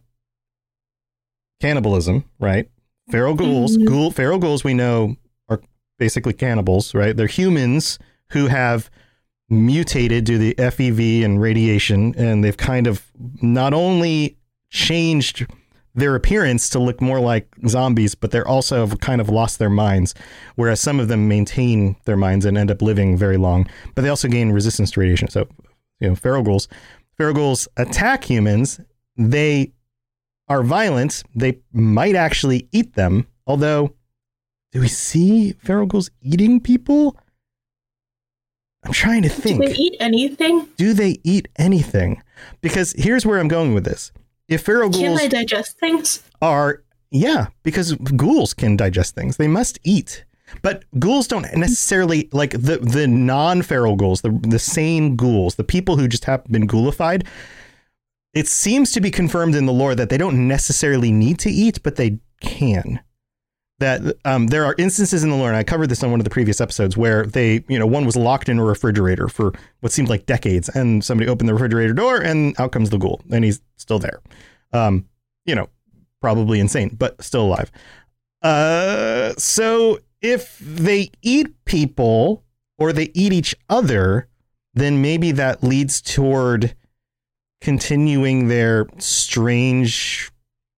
[1.62, 2.70] cannibalism, right?
[3.12, 3.86] Feral ghouls, Mhm.
[3.86, 5.16] ghoul, feral ghouls we know
[5.50, 5.62] are
[6.00, 7.16] basically cannibals, right?
[7.16, 8.90] They're humans who have
[9.50, 13.06] mutated due to the FEV and radiation, and they've kind of
[13.42, 14.38] not only
[14.74, 15.46] changed
[15.96, 19.70] their appearance to look more like zombies, but they're also have kind of lost their
[19.70, 20.16] minds,
[20.56, 24.10] whereas some of them maintain their minds and end up living very long, but they
[24.10, 25.30] also gain resistance to radiation.
[25.30, 25.48] So,
[26.00, 26.68] you know, feral ghouls,
[27.16, 28.80] feral ghouls attack humans.
[29.16, 29.72] They
[30.48, 31.24] are violent.
[31.36, 33.28] They might actually eat them.
[33.46, 33.94] Although,
[34.72, 37.16] do we see feral ghouls eating people?
[38.84, 39.62] I'm trying to think.
[39.62, 40.68] Do they eat anything?
[40.78, 42.24] do they eat anything?
[42.62, 44.12] Because here's where I'm going with this.
[44.48, 46.24] If feral Can ghouls they digest things?
[46.42, 49.38] are, yeah, because ghouls can digest things.
[49.38, 50.26] They must eat.
[50.62, 55.98] But ghouls don't necessarily like the the non-feral ghouls, the the sane ghouls, the people
[55.98, 57.26] who just have been ghoulified.
[58.34, 61.82] It seems to be confirmed in the lore that they don't necessarily need to eat,
[61.84, 63.00] but they can.
[63.80, 66.24] That um, there are instances in the lore, and I covered this on one of
[66.24, 69.92] the previous episodes, where they, you know, one was locked in a refrigerator for what
[69.92, 73.44] seemed like decades, and somebody opened the refrigerator door, and out comes the ghoul, and
[73.44, 74.22] he's still there.
[74.72, 75.06] Um,
[75.46, 75.70] you know,
[76.22, 77.72] probably insane, but still alive.
[78.42, 82.44] Uh, so if they eat people
[82.78, 84.28] or they eat each other,
[84.74, 86.76] then maybe that leads toward
[87.62, 90.32] continuing their strange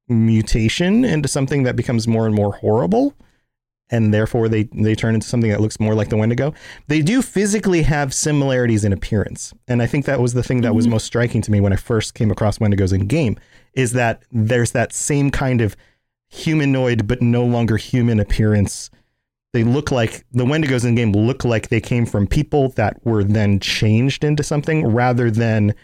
[0.08, 3.14] mutation into something that becomes more and more horrible.
[3.92, 6.56] And therefore, they, they turn into something that looks more like the Wendigo.
[6.88, 9.54] They do physically have similarities in appearance.
[9.68, 10.94] And I think that was the thing that was mm-hmm.
[10.94, 13.38] most striking to me when I first came across Wendigos in game
[13.74, 15.76] is that there's that same kind of
[16.30, 18.90] humanoid but no longer human appearance.
[19.54, 23.24] They look like the Wendigos in game look like they came from people that were
[23.24, 25.76] then changed into something rather than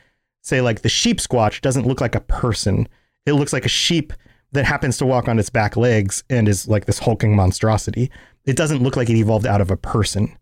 [0.42, 2.88] say like the Sheepsquatch doesn't look like a person.
[3.26, 4.14] It looks like a sheep
[4.52, 8.12] that happens to walk on its back legs and is like this hulking monstrosity.
[8.46, 10.26] It doesn't look like it evolved out of a person.
[10.28, 10.36] Does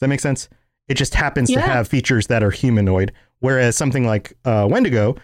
[0.00, 0.48] that make sense?
[0.88, 5.16] It just happens to have features that are humanoid, whereas something like uh, Wendigo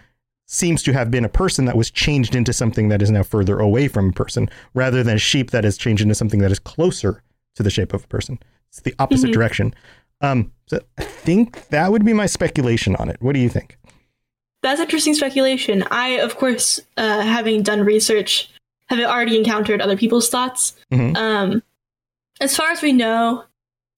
[0.46, 3.58] seems to have been a person that was changed into something that is now further
[3.58, 6.58] away from a person, rather than a sheep that is changed into something that is
[6.58, 7.22] closer
[7.54, 8.38] to the shape of a person.
[8.70, 9.34] It's the opposite Mhm.
[9.34, 9.74] direction.
[10.20, 13.16] Um, so I think that would be my speculation on it.
[13.20, 13.76] What do you think?
[14.62, 15.84] That's interesting speculation.
[15.90, 18.48] I, of course, uh, having done research,
[18.88, 20.74] have already encountered other people's thoughts.
[20.92, 21.16] Mhm.
[21.16, 21.62] Um,
[22.40, 23.44] as far as we know,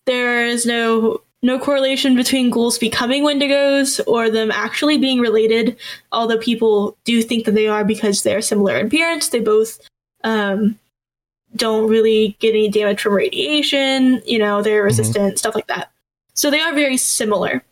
[0.06, 5.76] there is no no correlation between ghouls becoming wendigos or them actually being related.
[6.10, 9.28] Although people do think that they are because they're similar in appearance.
[9.28, 9.78] They both
[10.22, 10.78] um,
[11.54, 14.22] don't really get any damage from radiation.
[14.24, 15.90] You know, they're resistant, stuff like that.
[16.32, 17.62] So they are very similar.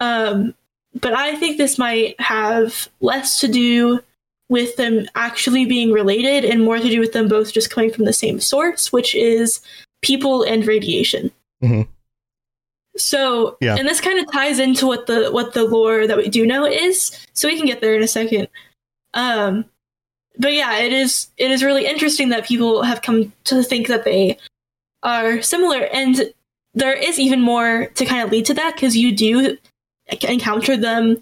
[0.00, 0.54] Um,
[1.00, 4.00] but I think this might have less to do
[4.48, 8.04] with them actually being related and more to do with them both just coming from
[8.04, 9.60] the same source, which is
[10.02, 11.30] people and radiation.
[11.62, 11.88] Mhm.
[12.96, 13.76] So, Yeah.
[13.76, 16.64] and this kind of ties into what the what the lore that we do know
[16.64, 17.10] is.
[17.32, 18.48] So we can get there in a second.
[19.14, 19.64] Um,
[20.38, 24.04] but yeah, it is it is really interesting that people have come to think that
[24.04, 24.38] they
[25.02, 26.32] are similar, and
[26.74, 29.56] there is even more to kind of lead to that because you do
[30.22, 31.18] encounter them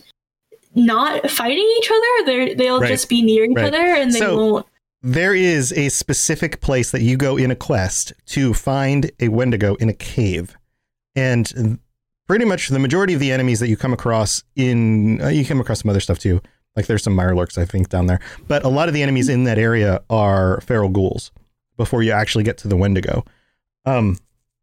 [0.75, 2.27] not fighting each other.
[2.27, 2.89] They're they'll Right.
[2.89, 3.67] just be near each Right.
[3.67, 4.67] other, and they So- won't.
[5.05, 9.75] There is a specific place that you go in a quest to find a Wendigo
[9.77, 10.57] in a cave.
[11.17, 11.79] And
[12.29, 15.61] pretty much the majority of the enemies that you come across in, uh, you come
[15.61, 16.41] across some other stuff too.
[16.77, 18.21] Like there's some Mirelurks, I think, down there.
[18.47, 21.33] But a lot of the enemies in that area are feral ghouls
[21.77, 23.25] before you actually get to the Wendigo.
[23.85, 24.19] Um,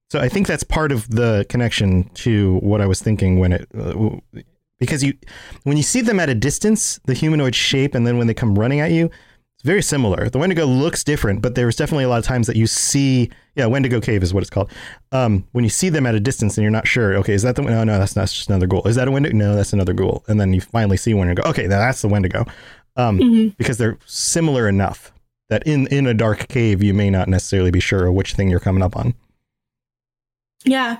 [0.09, 3.67] so I think that's part of the connection to what I was thinking when it,
[3.77, 4.17] uh,
[4.79, 5.13] because you,
[5.63, 8.57] when you see them at a distance, the humanoid shape, and then when they come
[8.57, 9.05] running at you,
[9.55, 10.29] it's very similar.
[10.29, 13.65] The Wendigo looks different, but there's definitely a lot of times that you see, yeah,
[13.65, 14.71] Wendigo Cave is what it's called.
[15.11, 17.57] Um, when you see them at a distance and you're not sure, okay, is that
[17.57, 17.63] the?
[17.63, 18.21] No, no, that's not.
[18.21, 18.87] That's just another ghoul.
[18.87, 19.35] Is that a Wendigo?
[19.35, 20.23] No, that's another ghoul.
[20.29, 22.45] And then you finally see one and go, okay, now that's the Wendigo,
[22.95, 23.57] um, Mhm.
[23.57, 25.11] because they're similar enough
[25.49, 28.61] that in in a dark cave you may not necessarily be sure which thing you're
[28.61, 29.13] coming up on.
[30.65, 30.99] Yeah.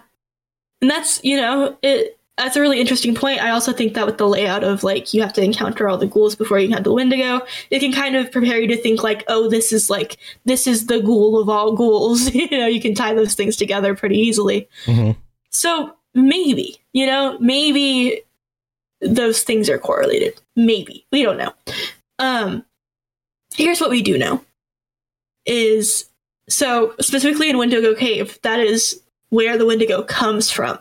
[0.82, 3.41] And that's, you know, it that's a really interesting point.
[3.41, 6.07] I also think that with the layout of like you have to encounter all the
[6.07, 9.03] ghouls before you can have the Wendigo, it can kind of prepare you to think
[9.03, 12.34] like, oh, this is like this is the ghoul of all ghouls.
[12.34, 14.70] you know, you can tie those things together pretty easily.
[14.86, 15.20] Mm-hmm.
[15.49, 18.22] So maybe, you know, maybe
[19.01, 20.39] those things are correlated.
[20.55, 21.05] Maybe.
[21.12, 21.53] We don't know.
[22.20, 22.64] Um
[23.53, 24.43] here's what we do know
[25.45, 26.05] is
[26.47, 30.80] so specifically in Wendigo Cave, that is where the Wendigo comes from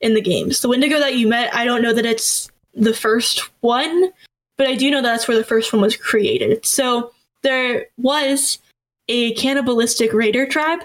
[0.00, 0.60] in the games.
[0.60, 4.12] The Wendigo that you met, I don't know that it's the first one,
[4.56, 6.64] but I do know that's where the first one was created.
[6.66, 8.58] So there was
[9.08, 10.80] a cannibalistic raider tribe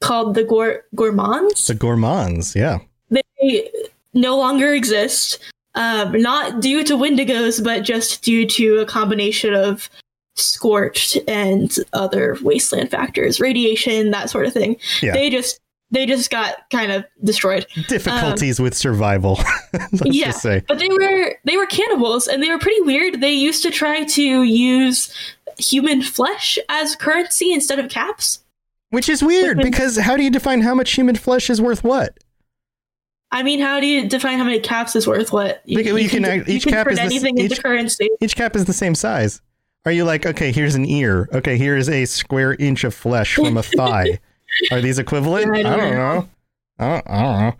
[0.00, 1.66] called the Gour- Gourmands.
[1.66, 2.80] The gourmands, yeah.
[3.10, 3.70] They
[4.14, 5.38] no longer exist,
[5.74, 9.88] um, not due to Wendigos, but just due to a combination of
[10.34, 14.76] scorched and other wasteland factors, radiation, that sort of thing.
[15.00, 15.12] Yeah.
[15.12, 15.60] They just
[15.92, 17.66] they just got kind of destroyed.
[17.88, 19.38] Difficulties with survival.
[19.72, 20.64] Let's yeah, just say.
[20.66, 23.20] but they were they were cannibals, and they were pretty weird.
[23.20, 25.14] They used to try to use
[25.58, 28.40] human flesh as currency instead of caps.
[28.90, 32.18] Which is weird because how do you define how much human flesh is worth what?
[33.30, 35.62] I mean, how do you define how many caps is worth what?
[35.66, 38.10] Like, you can act- each cap turn is the s- into each- currency.
[38.20, 39.40] Each cap is the same size.
[39.86, 41.28] Are you like, okay, here's an ear.
[41.32, 44.20] Okay, here's a square inch of flesh from a thigh.
[44.70, 45.54] Are these equivalent?
[45.56, 46.28] I I don't know.
[46.78, 47.54] I don't, I don't know.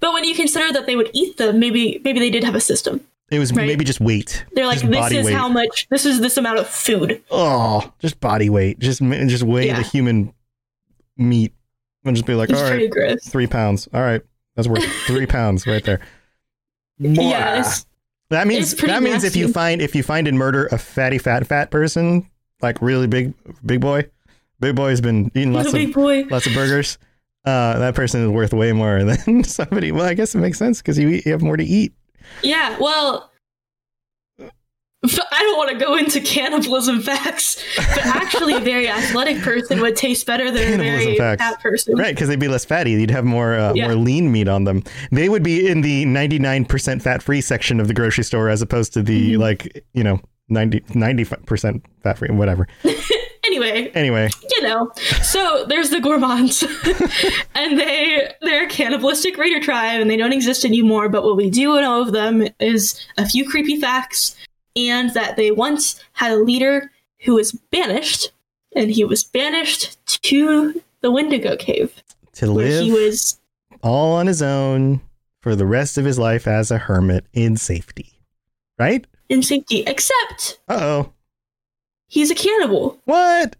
[0.00, 2.60] But when you consider that they would eat them, maybe maybe they did have a
[2.60, 3.00] system.
[3.30, 3.66] It was Right.
[3.66, 4.44] maybe just weight.
[4.52, 5.34] They're like, Just this is weight.
[5.34, 5.88] how much.
[5.90, 7.22] This is this amount of food.
[7.30, 8.78] Oh, just body weight.
[8.78, 9.76] Just just weigh Yeah.
[9.76, 10.32] the human
[11.16, 11.52] meat
[12.04, 13.26] and just be like, It's all right, gross.
[13.26, 13.88] three pounds.
[13.92, 14.22] All right,
[14.54, 16.00] that's worth three pounds right there.
[16.98, 17.68] Yeah,
[18.30, 21.46] That means that means if you find if you find and murder a fatty fat
[21.46, 22.28] fat person,
[22.62, 24.08] like really big big boy,
[24.60, 26.24] big boy's been eating lots of big boy.
[26.30, 26.98] lots of burgers.
[27.44, 29.92] Uh, that person is worth way more than somebody.
[29.92, 31.92] Well, I guess it makes sense because you eat, you have more to eat.
[32.42, 33.30] Yeah, well,
[34.40, 39.94] I don't want to go into cannibalism facts, but actually, a very athletic person would
[39.94, 41.40] taste better than a very facts.
[41.40, 41.96] fat person.
[41.96, 42.90] Right, because they'd be less fatty.
[42.92, 43.86] You'd have more uh, Yeah.
[43.86, 44.82] more lean meat on them.
[45.12, 48.92] They would be in the 99% fat free section of the grocery store as opposed
[48.94, 49.40] to the Mm-hmm.
[49.40, 52.66] like, you know, 90 90% fat free whatever.
[53.56, 54.92] Anyway, Anyway, you know,
[55.22, 56.62] so there's the Gourmands,
[57.54, 61.08] and they they're a cannibalistic raider tribe, and they don't exist anymore.
[61.08, 64.36] But what we do know of them is a few creepy facts,
[64.76, 66.90] and that they once had a leader
[67.24, 68.30] who was banished,
[68.74, 71.94] and he was banished to the Wendigo Cave,
[72.34, 73.38] to live he was
[73.82, 75.00] all on his own
[75.40, 78.12] for the rest of his life as a hermit in safety.
[78.78, 79.06] Right?
[79.28, 79.82] in safety.
[79.86, 81.12] Except Uh-oh.
[82.08, 83.00] He's a cannibal.
[83.04, 83.56] What?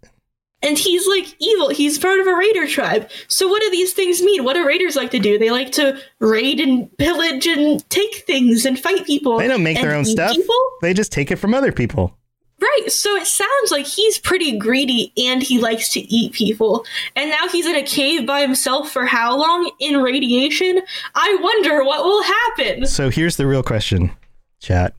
[0.63, 1.69] And he's like evil.
[1.69, 3.09] He's part of a raider tribe.
[3.27, 4.43] So what do these things mean?
[4.43, 5.37] What do raiders like to do?
[5.37, 9.37] They like to raid and pillage and take things and fight people.
[9.37, 10.35] They don't make their own stuff.
[10.35, 10.55] People?
[10.81, 12.17] They just take it from other people.
[12.59, 12.91] Right.
[12.91, 16.85] So it sounds like he's pretty greedy and he likes to eat people.
[17.15, 19.69] And now he's in a cave by himself for how long?
[19.79, 20.81] In radiation?
[21.13, 22.87] I wonder what will happen.
[22.87, 24.11] So here's the real question,
[24.59, 24.95] chat.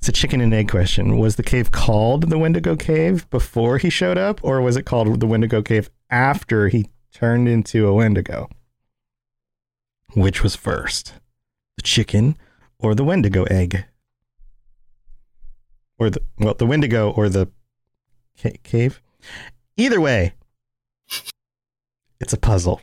[0.00, 1.18] It's a chicken and egg question.
[1.18, 5.20] Was the cave called the Wendigo Cave before he showed up, or was it called
[5.20, 8.48] the Wendigo Cave after he turned into a Wendigo?
[10.14, 11.12] Which was first,
[11.76, 12.38] the chicken
[12.78, 13.84] or the Wendigo egg?
[15.98, 17.48] Or the well, the Wendigo or the
[18.42, 19.02] ca- cave?
[19.76, 20.32] Either way,
[22.18, 22.80] it's a puzzle.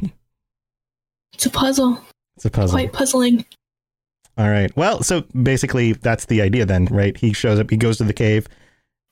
[1.33, 1.99] It's a puzzle.
[2.35, 2.75] It's a puzzle.
[2.75, 3.43] Quite puzzling.
[4.37, 4.75] All right.
[4.77, 7.17] Well, so basically, that's the idea then, right?
[7.17, 8.47] He shows up, he goes to the cave.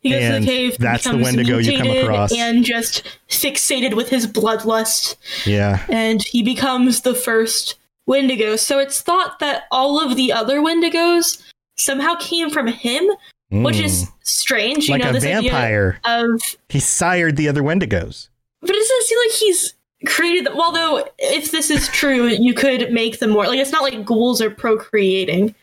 [0.01, 0.77] He goes to the cave.
[0.77, 2.31] that's the Wendigo you come across.
[2.37, 5.15] And just fixated with his bloodlust.
[5.47, 5.83] Yeah.
[5.89, 8.55] And he becomes the first Wendigo.
[8.55, 11.41] So it's thought that all of the other Wendigos
[11.75, 13.03] somehow came from him,
[13.49, 13.85] which Mm.
[13.85, 14.87] is strange.
[14.87, 15.99] You like know, a this vampire.
[16.05, 16.41] idea of.
[16.69, 18.29] He sired the other Wendigos.
[18.61, 19.73] But it doesn't seem like he's
[20.05, 20.59] created them.
[20.59, 23.47] Although, if this is true, you could make them more.
[23.47, 25.53] Like, it's not like ghouls are procreating.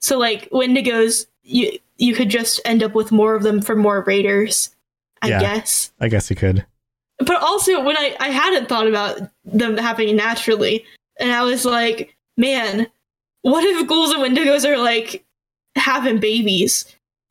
[0.00, 4.02] So, like, Wendigos, you you could just end up with more of them for more
[4.02, 4.74] raiders,
[5.22, 5.40] I Yeah.
[5.40, 5.92] guess.
[6.00, 6.66] I guess you could.
[7.20, 10.84] But also, when I, I hadn't thought about them happening naturally,
[11.20, 12.88] and I was like, man,
[13.42, 15.24] what if ghouls and wendigos are like
[15.76, 16.84] having babies?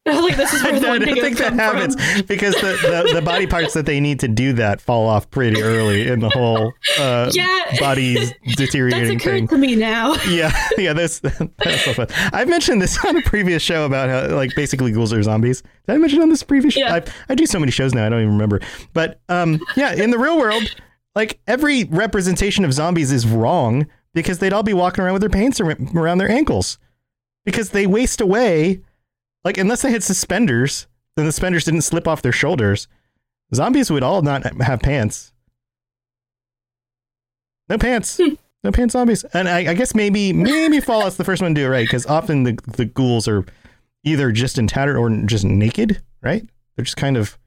[0.05, 2.21] Like, this is I where the don't, I don't think that happens from.
[2.27, 5.61] because the, the, the body parts that they need to do that fall off pretty
[5.61, 7.75] early in the whole uh, Yeah.
[7.79, 9.47] body's That's deteriorating occurred thing.
[9.47, 10.15] to me now.
[10.27, 12.07] Yeah, yeah, that's that's so fun.
[12.33, 15.61] I've mentioned this on a previous show about how like basically ghouls are zombies.
[15.87, 16.75] Did I mention on this previous?
[16.75, 16.89] Yeah.
[16.89, 16.95] show?
[16.95, 18.59] I, I do so many shows now, I don't even remember.
[18.93, 20.63] But um, yeah, in the real world,
[21.15, 25.29] like every representation of zombies is wrong, because they'd all be walking around with their
[25.29, 26.77] pants around their ankles
[27.45, 28.81] because they waste away.
[29.43, 32.87] Like unless they had suspenders, then the suspenders didn't slip off their shoulders.
[33.53, 35.31] Zombies would all not have pants.
[37.69, 38.17] No pants.
[38.17, 38.33] Hmm.
[38.63, 39.23] No pants zombies.
[39.33, 42.05] And I, I guess maybe maybe Fallout's the first one to do it right because
[42.05, 43.45] often the the ghouls are
[44.03, 46.47] either just in tattered or just naked, right?
[46.75, 47.37] They're just kind of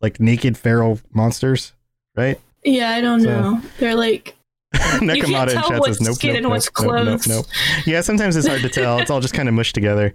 [0.00, 1.72] like naked feral monsters,
[2.16, 2.40] right?
[2.64, 3.62] Yeah, I don't So- know.
[3.78, 4.36] They're like
[4.74, 7.28] Nekomata in tell chat what's says nope, skin nope, and nope, what's nope, nope, clothes.
[7.28, 7.46] nope.
[7.86, 8.98] Yeah, sometimes it's hard to tell.
[8.98, 10.12] It's all just kind of mushed together.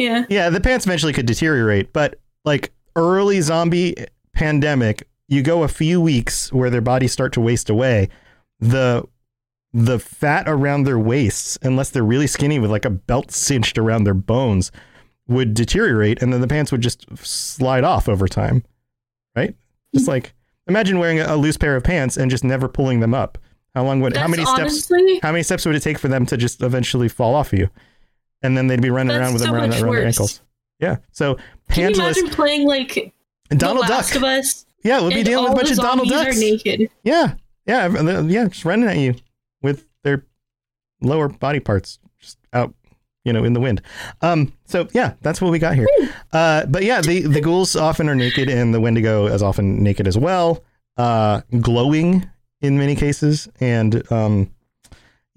[0.00, 0.24] Yeah.
[0.28, 3.94] Yeah, the pants eventually could deteriorate, but like early zombie
[4.32, 8.08] pandemic, you go a few weeks where their bodies start to waste away.
[8.58, 9.06] The
[9.72, 14.04] the fat around their waists, unless they're really skinny with like a belt cinched around
[14.04, 14.72] their bones,
[15.28, 18.64] would deteriorate, and then the pants would just slide off over time.
[19.36, 19.54] Right?
[19.94, 20.12] Just mm-hmm.
[20.12, 20.34] like
[20.66, 23.38] imagine wearing a, loose pair of pants and just never pulling them up.
[23.74, 26.26] How long would how That's many steps how many steps would it take for them
[26.26, 27.70] to just eventually fall off of you?
[28.42, 30.40] And then they'd be running That's around with them so around, much around their ankles.
[30.78, 30.96] Yeah.
[31.12, 31.36] So
[31.70, 33.14] Can you imagine playing like
[33.50, 34.14] Donald The Duck.
[34.14, 34.64] Of Us?
[34.82, 36.36] Yeah, we'll be dealing with a bunch of Donald Ducks.
[36.36, 36.90] Are naked.
[37.02, 37.34] Yeah.
[37.66, 38.22] Yeah.
[38.22, 38.48] Yeah.
[38.48, 39.14] Just running at you
[39.62, 40.24] with their
[41.02, 42.72] lower body parts just out,
[43.24, 43.82] you know, in the wind.
[44.22, 45.86] Um, so yeah, that's what we got here.
[46.32, 50.08] Uh, but yeah, the, the ghouls often are naked and the Wendigo is often naked
[50.08, 50.64] as well.
[50.96, 52.28] Uh, glowing
[52.62, 53.48] in many cases.
[53.60, 54.50] And, um,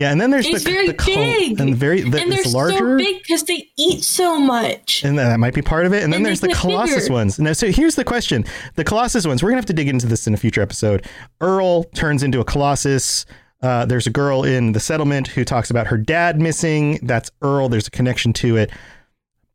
[0.03, 1.59] yeah, and then there's It's the, very the big.
[1.59, 2.77] and very the, and they're larger.
[2.77, 5.03] so big because they eat so much.
[5.03, 6.03] And that might be part of it.
[6.03, 7.13] And then And there's the Colossus bigger.
[7.13, 7.39] ones.
[7.39, 8.45] Now, so here's the question:
[8.75, 9.41] the Colossus ones.
[9.41, 11.05] We're gonna have to dig into this in a future episode.
[11.41, 13.25] Earl turns into a Colossus.
[13.61, 16.99] Uh, there's a girl in the settlement who talks about her dad missing.
[17.01, 17.69] That's Earl.
[17.69, 18.71] There's a connection to it.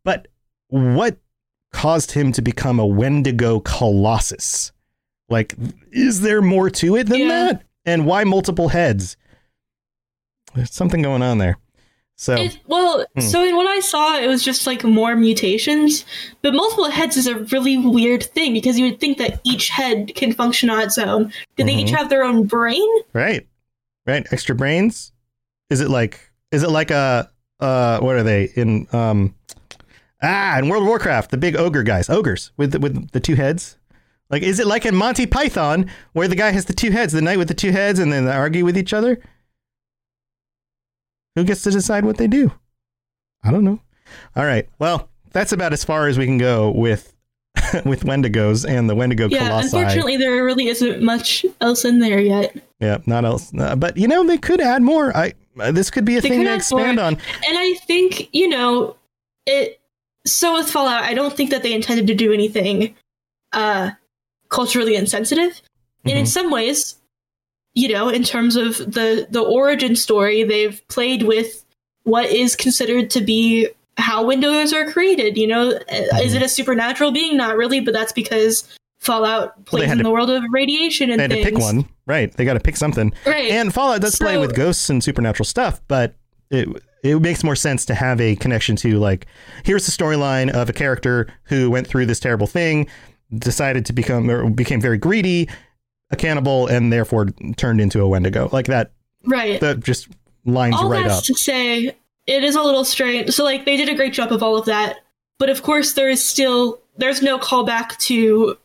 [0.05, 0.29] But
[0.69, 1.19] what
[1.73, 4.73] caused him to become a Wendigo Colossus?
[5.29, 5.55] Like,
[5.93, 7.29] is there more to it than Yeah.
[7.29, 7.63] that?
[7.85, 9.17] And why multiple heads?
[10.55, 11.59] There's something going on there.
[12.17, 13.21] So It, well, Hmm.
[13.21, 16.05] so in what I saw, it was just like more mutations.
[16.43, 20.13] But multiple heads is a really weird thing because you would think that each head
[20.17, 21.33] can function on its own.
[21.57, 21.97] Do they each Mhm.
[21.97, 22.89] have their own brain?
[23.13, 23.47] Right.
[24.05, 24.27] Right.
[24.33, 25.13] Extra brains?
[25.71, 26.19] Is it like
[26.51, 27.31] is it like a
[27.61, 29.35] uh what are they in um
[30.23, 33.35] ah in World of Warcraft, the big ogre guys, ogres with the, with the two
[33.37, 33.77] heads?
[34.31, 37.21] Like is it like in Monty Python where the guy has the two heads, the
[37.23, 39.21] knight with the two heads and then they argue with each other?
[41.39, 42.51] Who gets to decide what they do?
[43.45, 43.81] I don't know.
[44.35, 44.69] All right.
[44.79, 47.15] Well, that's about as far as we can go with
[47.85, 49.77] with Wendigos and the Wendigo yeah, Colossi.
[49.77, 52.57] unfortunately, there really isn't much else in there yet.
[52.81, 53.53] Yeah, not else.
[53.57, 55.17] Uh, but you know, they could add more.
[55.17, 57.05] I uh, this could be a They thing to expand more.
[57.07, 57.13] on.
[57.15, 58.97] And I think, you know,
[59.47, 59.81] it
[60.27, 62.95] so with Fallout, I don't think that they intended to do anything
[63.53, 63.91] uh
[64.49, 65.61] culturally insensitive.
[66.05, 66.29] And in Mhm.
[66.29, 66.95] some ways,
[67.79, 71.65] you know, in terms of the the origin story, they've played with
[72.03, 73.69] what is considered to be
[73.99, 75.37] how Wendigos are created.
[75.39, 77.37] You know, Uh, is it a supernatural being?
[77.37, 78.65] Not really, but that's because
[78.99, 79.63] Fallout Mm-hmm.
[79.65, 81.45] plays had in to- the world of radiation and They had things.
[81.47, 82.33] to pick one, right?
[82.37, 83.13] They got to pick something.
[83.25, 83.51] Right.
[83.53, 86.15] And Fallout does play with ghosts and supernatural stuff, but
[86.51, 86.69] it
[87.05, 89.27] it makes more sense to have a connection to like
[89.65, 92.89] here's the storyline of a character who went through this terrible thing,
[93.39, 95.49] decided to become or became very greedy,
[96.11, 98.49] a cannibal, and therefore turned into a Wendigo.
[98.53, 98.93] Like that.
[99.25, 99.61] right.
[99.61, 100.09] That just
[100.49, 101.25] lines all right that's up.
[101.25, 101.95] to say
[102.27, 104.65] it is a little strange so like they did a great job of all of
[104.67, 104.99] that
[105.39, 108.57] but of course there is still there's no callback to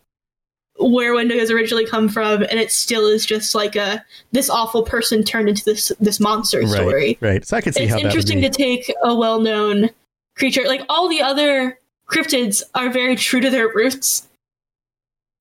[0.79, 5.23] where wendigos originally come from and it still is just like a this awful person
[5.23, 7.33] turned into this this monster story Right.
[7.33, 7.45] Right.
[7.45, 9.89] So I could see it's how that would interesting to take a well-known
[10.35, 14.27] creature like all the other cryptids are very true to their roots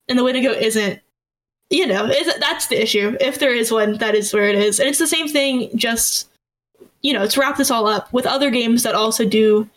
[0.09, 1.01] and the wendigo isn't
[1.73, 3.17] you know is that's the issue.
[3.21, 4.79] If there is one that is where it is.
[4.79, 6.29] And it's the same thing just
[7.01, 9.69] you know to wrap this all up with other games that also do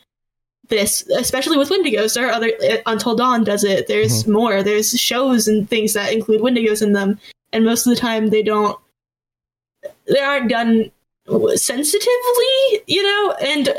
[0.67, 3.87] this especially with wendigos there are other uh, until dawn does it.
[3.87, 4.61] There's more.
[4.61, 7.19] There's shows and things that include wendigos in them.
[7.53, 8.77] And most of the time they don't
[10.07, 10.91] they aren't done
[11.55, 13.35] sensitively you know?
[13.41, 13.73] And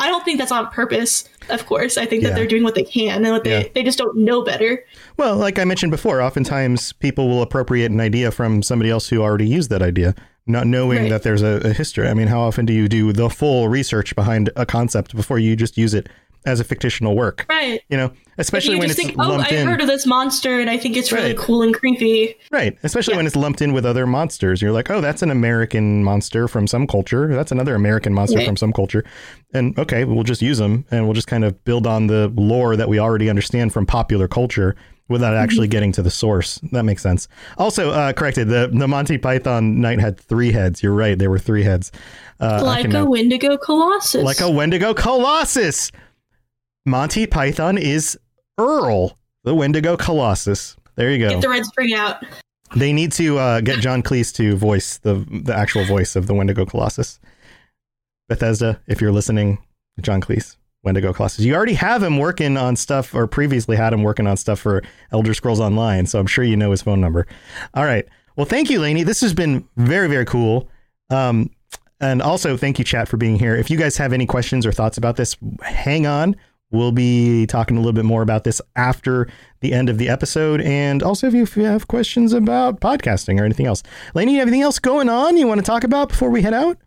[0.00, 2.30] i don't think that's on purpose of course i think Yeah.
[2.30, 3.68] that they're doing what they can and what they, Yeah.
[3.74, 4.84] they just don't know better
[5.16, 9.20] Well, like I mentioned before, oftentimes people will appropriate an idea from somebody else who
[9.20, 10.14] already used that idea,
[10.46, 11.10] not knowing Right.
[11.10, 12.08] that there's a, a history.
[12.08, 15.56] I mean, how often do you do the full research behind a concept before you
[15.56, 16.08] just use it
[16.46, 17.44] as a fictional work?
[17.50, 19.66] right You know, especially you when just it's think oh lumped i in.
[19.66, 22.76] heard of this monster and i think it's really cool and creepy Right.
[22.82, 23.18] Especially Yeah.
[23.18, 24.60] when it's lumped in with other monsters.
[24.60, 27.28] You're like, oh, that's an American monster from some culture.
[27.32, 28.46] That's another American monster Right.
[28.46, 29.04] from some culture.
[29.54, 32.74] And okay, we'll just use them and we'll just kind of build on the lore
[32.74, 34.74] that we already understand from popular culture
[35.08, 36.58] without actually getting to the source.
[36.72, 37.28] That makes sense.
[37.56, 40.82] Also, uh, corrected the the Monty Python Knight had three heads.
[40.82, 41.16] You're right.
[41.16, 41.92] There were three heads.
[42.40, 44.24] Uh, like can a Wendigo Colossus.
[44.24, 45.92] like a Wendigo Colossus.
[46.86, 48.18] Monty Python is
[48.58, 50.76] Earl, the Wendigo Colossus.
[50.96, 51.30] There you go.
[51.30, 52.24] Get the red spring out.
[52.76, 56.34] They need to uh, get John Cleese to voice the the actual voice of the
[56.34, 57.18] Wendigo Colossus.
[58.28, 59.58] Bethesda, if you're listening,
[60.00, 61.44] John Cleese, Wendigo Colossus.
[61.44, 64.82] You already have him working on stuff, or previously had him working on stuff for
[65.10, 67.26] Elder Scrolls Online, so I'm sure you know his phone number.
[67.74, 68.06] All right.
[68.36, 69.02] Well, thank you, Lainey.
[69.02, 70.68] This has been very, very cool.
[71.10, 71.50] Um,
[72.00, 73.56] and also, thank you, chat, for being here.
[73.56, 76.36] If you guys have any questions or thoughts about this, hang on.
[76.72, 79.28] We'll be talking a little bit more about this after
[79.60, 80.60] the end of the episode.
[80.60, 83.82] And also, if you, if you have questions about podcasting or anything else,
[84.14, 86.54] Lainey, you have anything else going on you want to talk about before we head
[86.54, 86.78] out?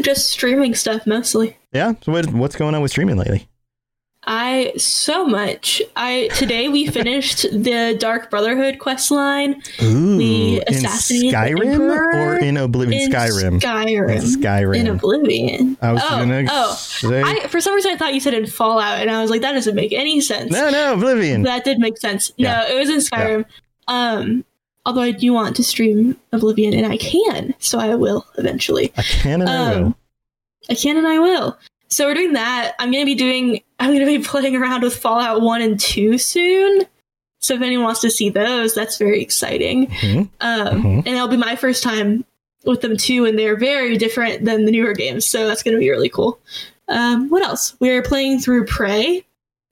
[0.00, 1.56] Just streaming stuff mostly.
[1.72, 1.94] Yeah.
[2.02, 3.48] So, what, what's going on with streaming lately?
[4.26, 5.82] I so much.
[5.96, 9.62] I today we finished the Dark Brotherhood quest line.
[9.82, 13.02] Ooh, We in assassinated the Skyrim or in Oblivion?
[13.02, 13.60] in Skyrim.
[13.60, 14.10] Skyrim.
[14.16, 14.76] In Skyrim.
[14.76, 15.76] In Oblivion.
[15.82, 16.74] I was oh, gonna oh.
[16.74, 19.42] say- I, for some reason, I thought you said in Fallout, and I was like,
[19.42, 20.50] that doesn't make any sense.
[20.52, 21.42] No, no, Oblivion.
[21.42, 22.30] That did make sense.
[22.36, 22.60] Yeah.
[22.68, 23.44] No, it was in Skyrim.
[23.88, 24.44] Um,
[24.86, 28.92] although I do want to stream Oblivion, and I can, so I will eventually.
[28.96, 29.94] I can and I Um, will.
[30.70, 31.58] I can and I will.
[31.88, 32.74] So we're doing that.
[32.78, 33.62] I'm gonna be doing.
[33.78, 36.82] I'm gonna be playing around with Fallout One and Two soon.
[37.40, 39.88] So if anyone wants to see those, that's very exciting.
[39.88, 40.28] Mhm.
[40.40, 40.96] Um, Mhm.
[40.98, 42.24] And it'll be my first time
[42.64, 45.26] with them too, and they're very different than the newer games.
[45.26, 46.38] So that's gonna be really cool.
[46.88, 47.74] Um, what else?
[47.80, 49.24] We're playing through Prey,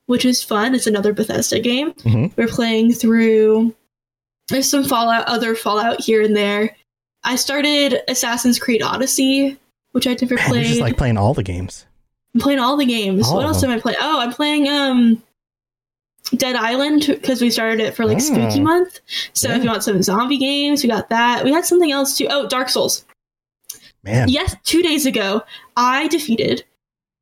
[0.06, 0.74] which is fun.
[0.74, 1.92] It's another Bethesda game.
[2.04, 2.32] Mhm.
[2.36, 3.74] We're playing through.
[4.48, 6.76] There's some Fallout, other Fallout here and there.
[7.24, 9.56] I started Assassin's Creed Odyssey,
[9.92, 10.54] which I never played.
[10.56, 11.86] you're just like playing all the games.
[12.34, 13.28] I'm playing all the games.
[13.28, 13.70] What else them.
[13.70, 13.98] am I playing?
[14.00, 15.22] Oh, I'm playing um
[16.36, 18.20] Dead Island because we started it for like Ah.
[18.20, 19.00] Spooky Month.
[19.34, 19.56] So Yeah.
[19.56, 21.44] if you want some zombie games, we got that.
[21.44, 22.26] We had something else too.
[22.30, 23.04] Oh, Dark Souls.
[24.04, 24.28] Man.
[24.28, 25.42] Yes, two days ago,
[25.76, 26.64] I defeated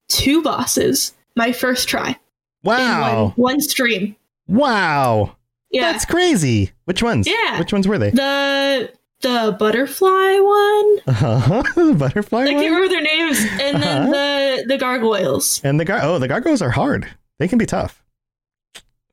[0.08, 2.18] two bosses my first try
[2.62, 3.32] Wow.
[3.36, 4.16] one, one stream.
[4.48, 5.36] Wow.
[5.70, 6.72] Yeah, That's crazy.
[6.84, 7.26] Which ones?
[7.28, 7.58] Yeah.
[7.58, 8.10] Which ones were they?
[8.10, 8.92] the
[9.22, 10.98] the butterfly one.
[11.06, 11.62] Uh-huh.
[11.76, 12.64] the butterfly I can't one?
[12.66, 14.10] remember their names, and then Uh-huh.
[14.10, 15.60] the the gargoyles.
[15.64, 17.08] And the gar- oh, the gargoyles are hard.
[17.38, 18.02] They can be tough.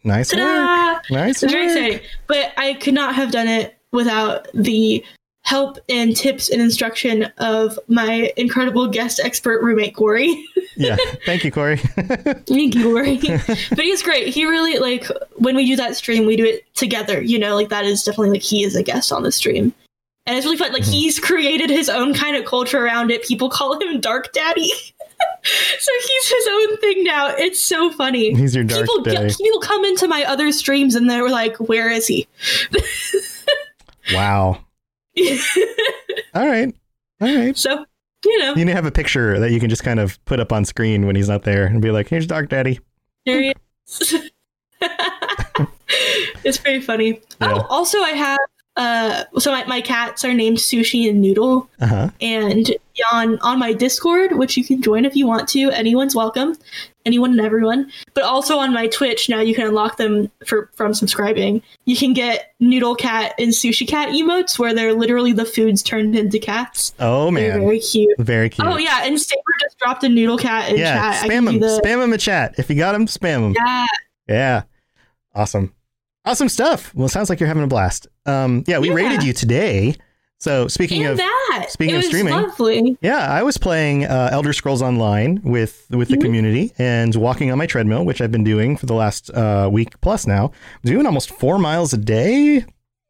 [0.04, 0.42] Nice work.
[0.42, 1.16] Ta-da!
[1.16, 2.00] Nice It's very exciting.
[2.28, 5.04] But I could not have done it without the
[5.44, 10.44] help and tips and instruction of my incredible guest expert roommate Corey.
[10.80, 10.96] Yeah.
[11.26, 11.78] Thank you, Corey.
[12.46, 13.18] Thank you, Corey.
[13.72, 14.28] but he's great.
[14.28, 17.20] He really like when we do that stream, we do it together.
[17.20, 19.74] You know, like that is definitely like he is a guest on the stream.
[20.28, 20.74] And it's really fun.
[20.74, 20.92] Like Mm-hmm.
[20.92, 23.24] he's created his own kind of culture around it.
[23.24, 24.68] People call him Dark Daddy.
[25.80, 27.30] so he's his own thing now.
[27.36, 28.34] It's so funny.
[28.36, 29.34] He's your dark people, daddy.
[29.34, 32.28] people come into my other streams and they're like, "Where is he?"
[34.14, 34.60] wow.
[36.36, 36.74] All right.
[37.22, 37.58] All right.
[37.58, 37.86] so
[38.26, 40.40] you know, You need to have a picture that you can just kind of put
[40.40, 42.80] up on screen when he's not there and be like, here's Dark Daddy.
[43.26, 43.54] there he
[43.88, 44.30] is.
[46.44, 47.22] it's pretty funny.
[47.42, 47.54] Yeah.
[47.54, 48.40] Oh, also I have
[48.78, 52.10] uh so my, my cats are named Sushi and Noodle Uh huh.
[52.22, 52.72] and
[53.12, 55.70] on on my Discord, which you can join if you want to.
[55.72, 56.56] Anyone's welcome.
[57.06, 57.90] Anyone and everyone.
[58.16, 61.62] But also on my Twitch now you can unlock them for from subscribing.
[61.86, 66.16] You can get Noodle Cat and Sushi Cat emotes where they're literally the foods turned
[66.16, 66.94] into cats.
[67.00, 67.62] Oh, They're man.
[67.62, 68.18] very cute.
[68.20, 68.68] Very cute.
[68.68, 71.14] Oh yeah, and Saber just dropped a Noodle Cat in Yeah.
[71.14, 71.30] chat.
[71.30, 71.60] Spam him.
[71.60, 72.56] the- Spam him in chat.
[72.58, 73.56] If you got him, spam him.
[73.66, 73.86] Yeah.
[74.28, 74.64] Yeah.
[75.36, 75.74] Awesome.
[76.26, 76.94] Awesome stuff.
[76.94, 78.08] Well, it sounds like you're having a blast.
[78.28, 78.96] Um, yeah, we Yeah.
[78.96, 79.96] rated you today.
[80.40, 81.66] So speaking and of that.
[81.70, 82.98] speaking it of was streaming- lovely.
[83.02, 86.22] Yeah, I was playing uh, Elder Scrolls Online with with the Mm-hmm.
[86.24, 90.00] community and walking on my treadmill, which I've been doing for the last uh, week
[90.02, 90.52] plus now.
[90.84, 92.64] I'm doing almost four miles a day,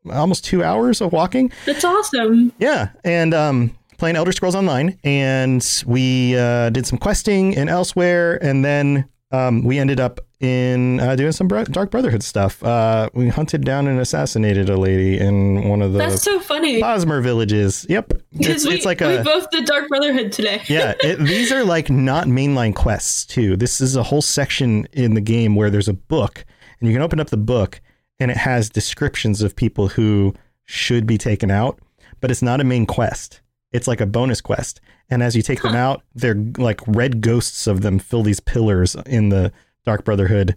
[0.10, 1.52] almost two hours of walking.
[1.66, 2.54] That's awesome.
[2.60, 8.42] Yeah, and um, playing Elder Scrolls Online, and we uh, did some questing and elsewhere,
[8.42, 9.04] and then
[9.34, 12.64] um, we ended up in uh, doing some Dark Brotherhood stuff.
[12.64, 16.80] Uh, we hunted down and assassinated a lady in one of the That's so funny.
[16.80, 17.86] Bosmer villages.
[17.90, 20.62] Yep, it's, we, it's like we a both did Dark Brotherhood today.
[20.68, 23.58] yeah, it, these are like not mainline quests too.
[23.58, 26.46] This is a whole section in the game where there's a book,
[26.80, 27.82] and you can open up the book,
[28.20, 30.36] and it has descriptions of people who
[30.66, 31.80] should be taken out,
[32.22, 33.42] but it's not a main quest.
[33.72, 37.66] It's like a bonus quest, and as you take them out, they're like red ghosts
[37.66, 39.52] of them fill these pillars in the
[39.88, 40.56] Dark Brotherhood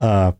[0.00, 0.32] uh,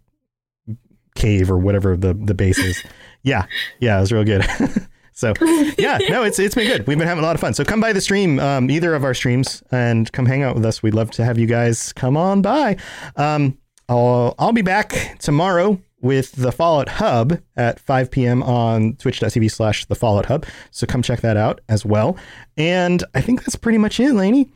[1.17, 2.83] cave or whatever the the base is.
[3.23, 3.47] yeah,
[3.81, 4.47] yeah, it was real good.
[5.13, 5.35] so
[5.77, 6.87] yeah, no, it's it's been good.
[6.87, 7.53] We've been having a lot of fun.
[7.53, 10.65] So come by the stream, um, either of our streams, and come hang out with
[10.65, 10.83] us.
[10.83, 12.77] We'd love to have you guys come on by.
[13.17, 13.59] Um,
[13.89, 18.41] I'll I'll be back tomorrow with the Fallout Hub at 5 p.m.
[18.45, 20.47] on twitch.tv slash the Fallout Hub.
[20.71, 22.17] So come check that out as well.
[22.57, 24.49] And I think that's pretty much it, Lainey.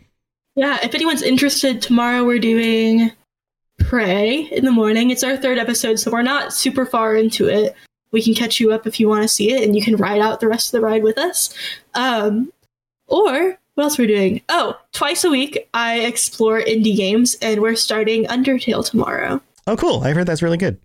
[0.54, 3.10] Yeah, if anyone's interested, tomorrow we're doing
[3.84, 5.10] Prey in the morning.
[5.10, 7.74] It's our third episode, so we're not super far into it.
[8.10, 10.20] We can catch you up if you want to see it, and you can ride
[10.20, 11.54] out the rest of the ride with us.
[11.94, 12.52] Um,
[13.06, 14.42] or what else we're doing?
[14.48, 19.40] Oh, twice a week I explore indie games, and we're starting Undertale tomorrow.
[19.66, 20.02] Oh, cool.
[20.02, 20.78] I heard that's really good.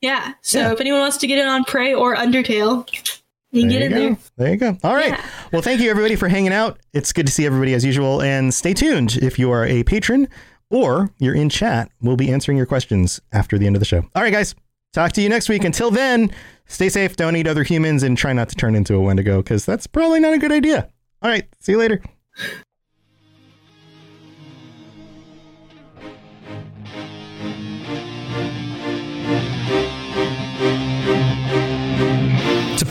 [0.00, 0.72] Yeah, so Yeah.
[0.72, 2.86] if anyone wants to get in on Prey or Undertale,
[3.52, 3.98] you can There get you in go.
[3.98, 4.16] there.
[4.36, 4.78] There you go.
[4.84, 5.08] All right.
[5.10, 5.24] Yeah.
[5.52, 6.78] Well, thank you everybody for hanging out.
[6.92, 8.20] It's good to see everybody as usual.
[8.20, 10.28] And stay tuned if you are a patron
[10.70, 11.90] or you're in chat.
[12.00, 14.04] We'll be answering your questions after the end of the show.
[14.14, 14.54] All right, guys.
[14.92, 15.64] Talk to you next week.
[15.64, 16.30] Until then,
[16.66, 19.66] stay safe, don't eat other humans, and try not to turn into a Wendigo because
[19.66, 20.88] that's probably not a good idea.
[21.22, 21.46] All right.
[21.60, 22.02] See you later.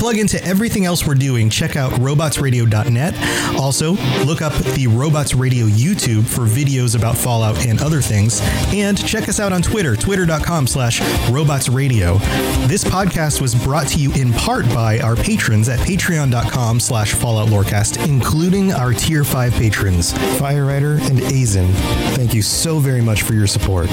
[0.06, 3.60] Plug into everything else we're doing, check out robotsradio.net.
[3.60, 3.94] Also,
[4.24, 8.40] look up the Robots Radio YouTube for videos about Fallout and other things.
[8.68, 11.00] And check us out on Twitter, twitter.com slash
[11.32, 12.20] robotsradio.
[12.68, 17.48] This podcast was brought to you in part by our patrons at patreon.com slash Fallout
[17.48, 21.74] Lorecast, including our tier 5 patrons, Firerider and Azen.
[22.16, 23.90] Thank you so very much for your support.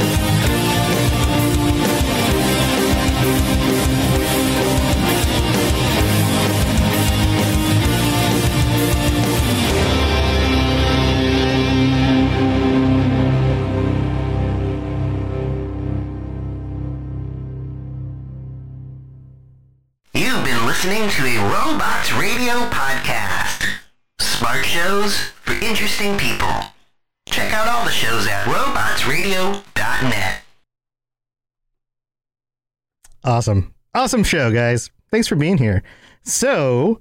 [33.24, 33.74] Awesome.
[33.94, 34.90] Awesome show, guys.
[35.10, 35.82] Thanks for being here.
[36.22, 37.00] So,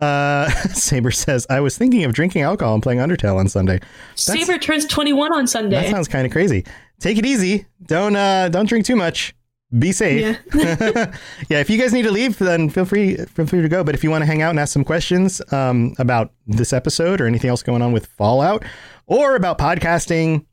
[0.00, 3.78] uh, Saber says, I was thinking of drinking alcohol and playing Undertale on Sunday.
[3.78, 5.82] That's- Saber turns 21 on Sunday.
[5.82, 6.64] That sounds kind of crazy.
[7.00, 7.66] Take it easy.
[7.84, 9.34] Don't uh don't drink too much.
[9.78, 10.38] Be safe.
[10.54, 11.14] Yeah.
[11.48, 11.60] yeah.
[11.60, 13.84] if you guys need to leave, then feel free feel free to go.
[13.84, 17.20] But if you want to hang out and ask some questions um, about this episode
[17.20, 18.64] or anything else going on with Fallout,
[19.06, 20.44] or about podcasting,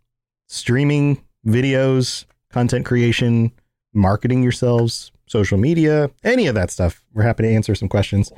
[0.48, 3.52] streaming videos, content creation,
[3.96, 8.32] marketing yourselves, social media, any of that stuff, we're happy to answer some questions.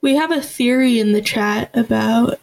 [0.00, 2.38] We have a theory in the chat about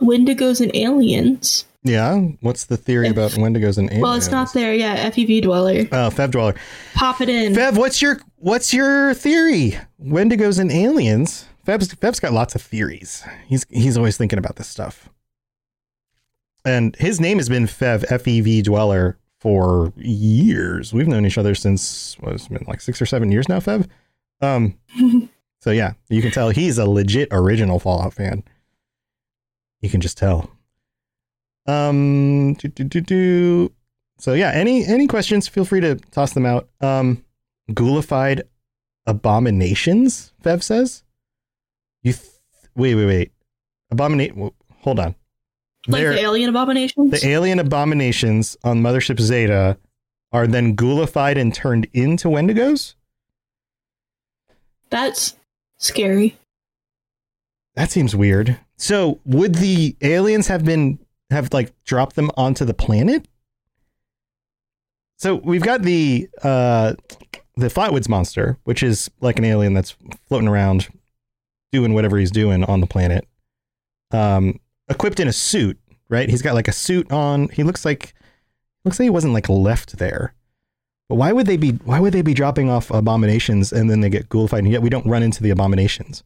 [0.00, 1.66] Wendigos and aliens.
[1.82, 2.18] Yeah.
[2.40, 4.02] What's the theory about Wendigos and aliens?
[4.02, 5.12] Well, it's not there yet.
[5.12, 5.80] FEV Dweller.
[5.92, 6.54] Oh, Fev Dweller.
[6.94, 7.52] Pop it in.
[7.52, 9.78] Fev, what's your what's your theory?
[10.02, 11.46] Wendigos and aliens.
[11.66, 13.22] Fev's Fev's got lots of theories.
[13.46, 15.10] He's he's always thinking about this stuff.
[16.64, 20.94] And his name has been Fev F E V Dweller for years.
[20.94, 23.86] We've known each other since what has been like six or seven years now, Fev.
[24.40, 24.78] Um.
[25.60, 28.42] so yeah, you can tell he's a legit original Fallout fan.
[29.82, 30.50] You can just tell.
[31.66, 32.54] Um.
[32.54, 33.72] Do, do, do, do.
[34.16, 35.46] So yeah, any any questions?
[35.46, 36.70] Feel free to toss them out.
[36.80, 37.22] Um,
[37.70, 38.44] ghoulified
[39.06, 40.32] abominations.
[40.42, 41.04] Fev says.
[42.02, 42.32] You th-
[42.74, 43.32] wait, wait, wait.
[43.90, 44.32] Abominate.
[44.80, 45.14] Hold on.
[45.86, 47.10] Like They're- the alien abominations.
[47.20, 49.76] the alien abominations on Mothership Zeta
[50.32, 52.94] are then ghoulified and turned into Wendigos.
[54.90, 55.36] That's
[55.78, 56.36] scary.
[57.74, 58.58] That seems weird.
[58.76, 60.98] So would the aliens have been
[61.30, 63.26] have like dropped them onto the planet?
[65.16, 66.94] So we've got the uh
[67.56, 69.96] the Flatwoods monster, which is like an alien that's
[70.28, 70.88] floating around
[71.72, 73.26] doing whatever he's doing on the planet.
[74.10, 75.78] Um equipped in a suit,
[76.08, 76.28] right?
[76.28, 77.48] He's got like a suit on.
[77.48, 78.14] He looks like
[78.84, 80.34] looks like he wasn't like left there.
[81.08, 84.10] But why would they be why would they be dropping off abominations and then they
[84.10, 86.22] get ghoulified and yet we don't run into the abominations?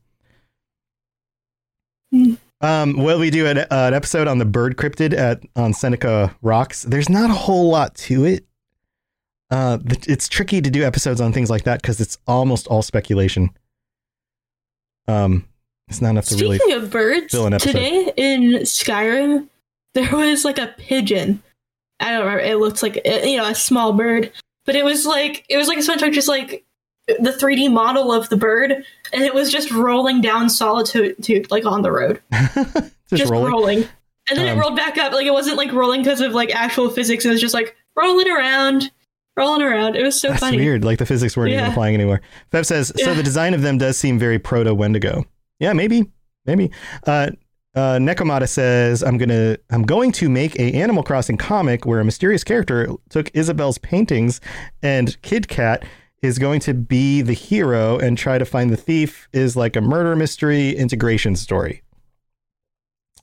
[2.61, 6.35] Um, well, we do an, uh, an episode on the bird cryptid at on Seneca
[6.43, 6.83] Rocks.
[6.83, 8.47] There's not a whole lot to it.
[9.51, 13.51] Uh, it's tricky to do episodes on things like that because it's almost all speculation.
[15.07, 15.47] Um,
[15.89, 16.73] it's not enough to Speaking really.
[16.73, 19.49] of birds, today in Skyrim,
[19.95, 21.43] there was like a pigeon.
[22.01, 22.41] I don't remember.
[22.45, 24.31] It looked like you know a small bird,
[24.67, 26.65] but it was like it was like someone took just like
[27.07, 28.71] the 3D model of the bird,
[29.13, 32.21] and it was just rolling down solitude like on the road,
[33.13, 33.79] just, rolling.
[34.31, 35.13] and then Um, it rolled back up.
[35.13, 37.25] Like it wasn't like rolling because of like actual physics.
[37.25, 38.91] It was just like rolling around,
[39.37, 39.97] rolling around.
[39.97, 40.59] It was so That's funny.
[40.59, 40.85] weird.
[40.85, 42.21] Like the physics weren't even applying anywhere.
[42.53, 43.15] Fev says, so Yeah.
[43.15, 45.25] the design of them does seem very proto Wendigo.
[45.61, 46.05] Yeah, maybe,
[46.47, 46.71] maybe.
[47.07, 47.31] Uh,
[47.75, 52.05] uh, Nekomata says, I'm gonna, I'm going to make a Animal Crossing comic where a
[52.05, 54.41] mysterious character took Isabelle's paintings
[54.83, 55.85] and Kid Cat
[56.23, 59.81] is going to be the hero and try to find the thief is like a
[59.81, 61.83] murder mystery integration story.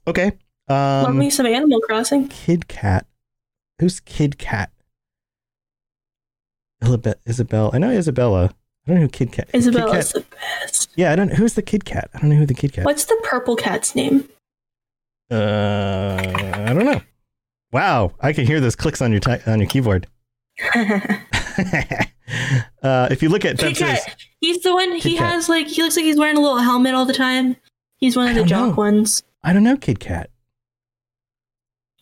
[0.07, 0.31] Okay.
[0.69, 2.27] Love Um, me some Animal Crossing.
[2.29, 3.05] Kid Cat.
[3.79, 4.71] Who's Kid Cat?
[7.25, 7.71] Isabel.
[7.73, 8.51] I know Isabella.
[8.87, 9.51] I don't know who Kid Cat.
[9.51, 10.91] Kid Isabella's Cat- the best.
[10.95, 11.33] Yeah, I don't.
[11.33, 12.09] Who's the Kid Cat?
[12.13, 12.85] I don't know who the Kid Cat.
[12.85, 14.29] What's the purple cat's name?
[15.31, 16.17] Uh,
[16.67, 17.01] I don't know.
[17.71, 20.07] Wow, I can hear those clicks on your ti- on your keyboard.
[20.75, 21.17] uh,
[23.11, 24.15] if you look at Kat.
[24.39, 24.93] He's the one.
[24.93, 25.31] He Kit Kat.
[25.31, 27.55] has like he looks like he's wearing a little helmet all the time.
[27.97, 28.75] He's one of the jock know.
[28.75, 29.23] ones.
[29.43, 30.29] I don't know Kid Cat.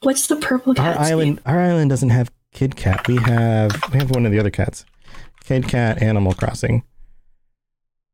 [0.01, 0.97] What's the purple cat?
[0.97, 1.39] Our island, name?
[1.45, 3.07] our island doesn't have Kid Cat.
[3.07, 4.83] We have we have one of the other cats.
[5.45, 6.83] Kid Cat Animal Crossing.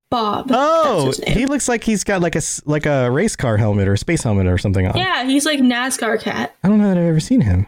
[0.10, 0.48] Bob.
[0.52, 1.38] Oh, That's his name.
[1.38, 3.98] he looks like he's got like a s- like a race car helmet or a
[3.98, 4.98] space helmet or something on.
[4.98, 6.56] yeah, he's like NASCAR cat.
[6.64, 7.68] I don't know that I've ever seen him.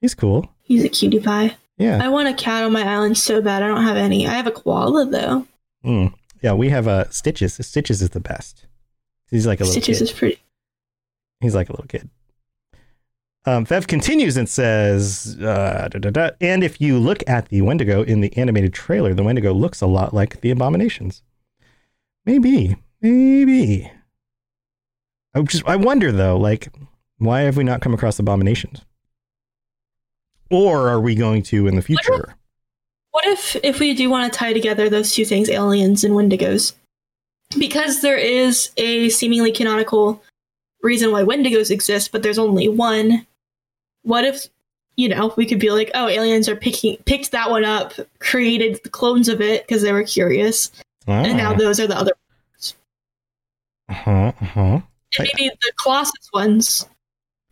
[0.00, 0.50] He's cool.
[0.62, 1.56] He's a cutie pie.
[1.78, 2.00] Yeah.
[2.02, 3.62] I want a cat on my island so bad.
[3.62, 4.26] I don't have any.
[4.26, 5.46] I have a koala though.
[5.84, 6.14] Mm.
[6.42, 7.54] Yeah, we have uh, Stitches.
[7.64, 8.66] Stitches is the best.
[9.30, 10.04] He's like a little Stitches kid.
[10.04, 10.38] is pretty.
[11.40, 12.10] He's like a little kid.
[13.44, 17.60] Um, Fev continues and says, uh, da, da, da, and if you look at the
[17.62, 21.22] Wendigo in the animated trailer, the Wendigo looks a lot like the Abominations.
[22.24, 23.90] Maybe, maybe.
[25.34, 26.68] I just, I wonder though, like,
[27.18, 28.84] why have we not come across Abominations?
[30.50, 32.36] Or are we going to in the future?
[33.10, 36.74] What if if we do want to tie together those two things, aliens and Wendigos?
[37.58, 40.22] Because there is a seemingly canonical
[40.82, 43.26] reason why Wendigos exist, but there's only one.
[44.02, 44.48] What if
[44.96, 48.80] you know, we could be like, oh, aliens are picking picked that one up, created
[48.82, 50.70] the clones of it because they were curious,
[51.06, 52.12] and now Ah, those are the other.
[53.88, 54.80] uh-huh, uh-huh.
[55.18, 56.86] And maybe the Colossus ones.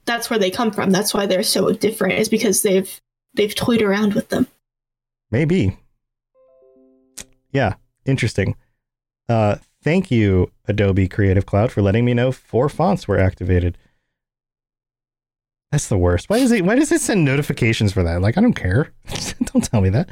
[0.06, 0.90] That's where they come from.
[0.90, 2.18] That's why they're so different.
[2.18, 3.00] Is because they've
[3.34, 4.46] they've toyed around with them.
[5.30, 5.76] Maybe.
[7.52, 7.74] Yeah,
[8.04, 8.56] interesting.
[9.28, 13.78] Uh, thank you, Adobe Creative Cloud, for letting me know four fonts were activated.
[15.72, 16.28] That's the worst.
[16.28, 16.64] Why does it?
[16.64, 18.20] Why does it send notifications for that?
[18.20, 18.92] Like, I don't care.
[19.52, 20.08] don't tell me that.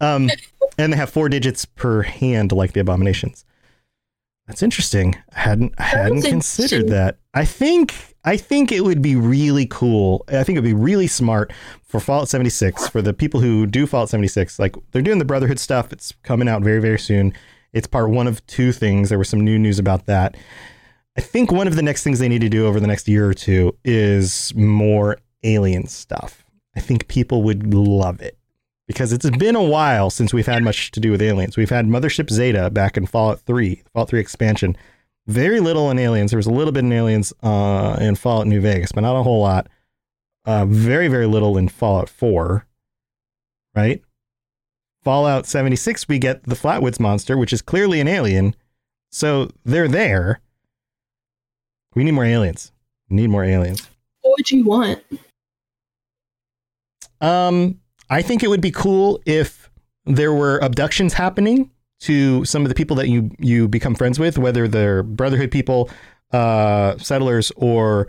[0.00, 0.30] Um,
[0.78, 3.44] and they have four digits per hand, like the abominations.
[4.46, 5.16] That's interesting.
[5.34, 7.18] I hadn't I hadn't That's considered that.
[7.34, 7.94] I think
[8.24, 10.24] I think it would be really cool.
[10.28, 11.52] I think it would be really smart
[11.84, 14.58] for Fallout 76 for the people who do Fallout 76.
[14.58, 15.92] Like they're doing the Brotherhood stuff.
[15.92, 17.32] It's coming out very very soon.
[17.72, 19.08] It's part one of two things.
[19.08, 20.36] There was some new news about that.
[21.16, 23.28] I think one of the next things they need to do over the next year
[23.28, 26.44] or two is more alien stuff.
[26.76, 28.36] I think people would love it
[28.86, 31.56] because it's been a while since we've had much to do with aliens.
[31.56, 34.76] We've had Mothership Zeta back in Fallout 3, Fallout 3 expansion.
[35.26, 36.30] Very little in aliens.
[36.30, 39.22] There was a little bit in aliens uh, in Fallout New Vegas, but not a
[39.22, 39.68] whole lot.
[40.44, 42.66] Uh, very, very little in Fallout 4,
[43.74, 44.02] right?
[45.02, 48.54] Fallout 76, we get the Flatwoods monster, which is clearly an alien.
[49.10, 50.40] So they're there.
[51.96, 52.70] We need more aliens.
[53.10, 53.88] We need more aliens.
[54.20, 55.02] What would you want?
[57.20, 57.80] Um,
[58.10, 59.70] I think it would be cool if
[60.04, 61.70] there were abductions happening
[62.00, 65.90] to some of the people that you you become friends with, whether they're Brotherhood people,
[66.32, 68.08] uh, settlers, or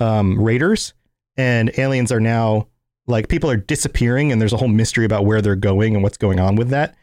[0.00, 0.94] um, raiders,
[1.36, 2.66] and aliens are now
[3.06, 6.16] like people are disappearing, and there's a whole mystery about where they're going and what's
[6.16, 6.96] going on with that.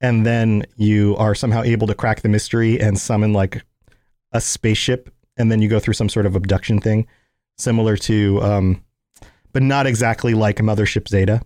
[0.00, 3.62] And then you are somehow able to crack the mystery and summon like
[4.32, 7.06] a spaceship, and then you go through some sort of abduction thing,
[7.56, 8.84] similar to um,
[9.52, 11.40] but not exactly like Mothership Zeta.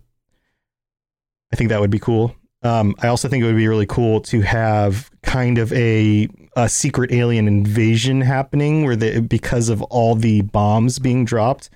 [1.53, 2.35] I think that would be cool.
[2.63, 6.69] Um, I also think it would be really cool to have kind of a, a
[6.69, 11.71] secret alien invasion happening where the, because of all the bombs being dropped,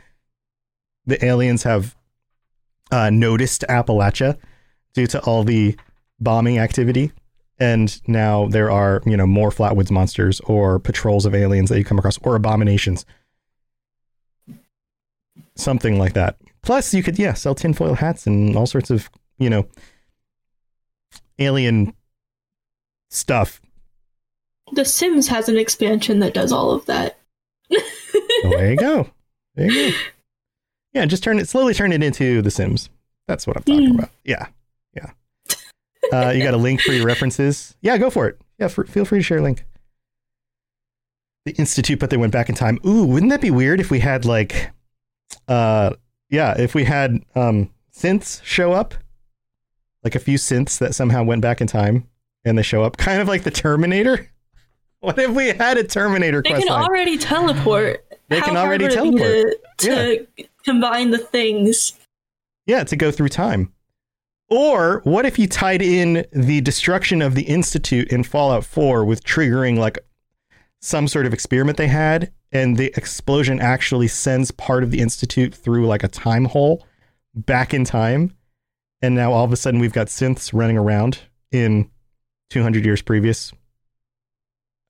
[1.04, 1.96] the aliens have
[2.90, 4.38] uh, noticed Appalachia
[4.94, 5.76] due to all the
[6.20, 7.12] bombing activity.
[7.58, 11.84] And now there are, you know, more Flatwoods monsters or patrols of aliens that you
[11.84, 13.04] come across or abominations
[15.56, 16.36] something like that.
[16.62, 19.66] Plus, you could yeah sell tinfoil hats and all sorts of you know
[21.38, 21.94] alien
[23.10, 23.60] stuff.
[24.72, 27.18] The Sims has an expansion that does all of that.
[27.70, 27.80] Well,
[28.50, 29.10] there you go.
[29.54, 29.96] There you go.
[30.92, 31.72] Yeah, just turn it slowly.
[31.72, 32.90] Turn it into The Sims.
[33.26, 33.98] That's what I'm talking Mm.
[33.98, 34.10] about.
[34.22, 34.46] Yeah, yeah.
[36.12, 37.76] Uh, you got a link for your references?
[37.80, 38.40] Yeah, go for it.
[38.58, 39.64] Yeah, for, feel free to share a link.
[41.44, 42.78] The Institute, but they went back in time.
[42.86, 44.70] Ooh, wouldn't that be weird if we had like,
[45.48, 45.94] uh,
[46.28, 48.94] yeah, if we had um synths show up,
[50.02, 52.08] like a few synths that somehow went back in time
[52.44, 54.30] and they show up, kind of like the Terminator.
[55.00, 56.60] What if we had a Terminator question?
[56.60, 56.84] They can line?
[56.84, 58.04] already teleport.
[58.28, 59.78] They How can already would it be teleport.
[59.78, 61.92] To, to combine the things.
[62.66, 63.72] Yeah, to go through time.
[64.48, 69.24] Or what if you tied in the destruction of the Institute in Fallout 4 with
[69.24, 69.98] triggering like
[70.80, 75.52] some sort of experiment they had, and the explosion actually sends part of the Institute
[75.52, 76.86] through like a time hole
[77.34, 78.36] back in time,
[79.02, 81.18] and now all of a sudden we've got synths running around
[81.50, 81.90] in
[82.50, 83.52] 200 years previous,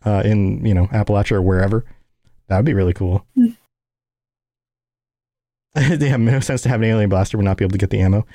[0.04, 1.84] uh, in you know Appalachia or wherever.
[2.48, 3.26] That would be really cool.
[5.74, 7.90] they have no sense to have an alien blaster would not be able to get
[7.90, 8.26] the ammo.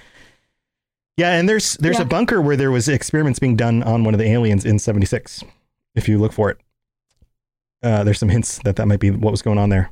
[1.22, 2.02] Yeah, and there's there's Yeah.
[2.04, 5.44] a bunker where there was experiments being done on one of the aliens in '76.
[5.94, 6.58] If you look for it,
[7.84, 9.92] uh, there's some hints that that might be what was going on there.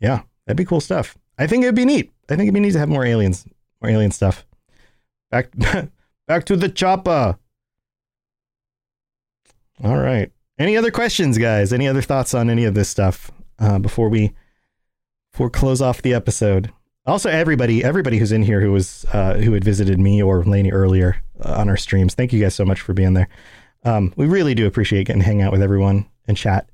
[0.00, 1.16] Yeah, that'd be cool stuff.
[1.38, 2.12] I think it'd be neat.
[2.28, 3.46] I think it'd be neat to have more aliens,
[3.80, 4.44] more alien stuff.
[5.30, 5.50] Back,
[6.26, 7.38] back to the chopper.
[9.82, 10.30] All right.
[10.58, 11.72] Any other questions, guys?
[11.72, 14.32] Any other thoughts on any of this stuff uh, before we
[15.32, 16.72] before we close off the episode?
[17.06, 20.72] Also, everybody, everybody who's in here who was uh, who had visited me or Lainey
[20.72, 23.28] earlier uh, on our streams, thank you guys so much for being there.
[23.84, 26.68] Um, we really do appreciate getting to hang out with everyone and chat.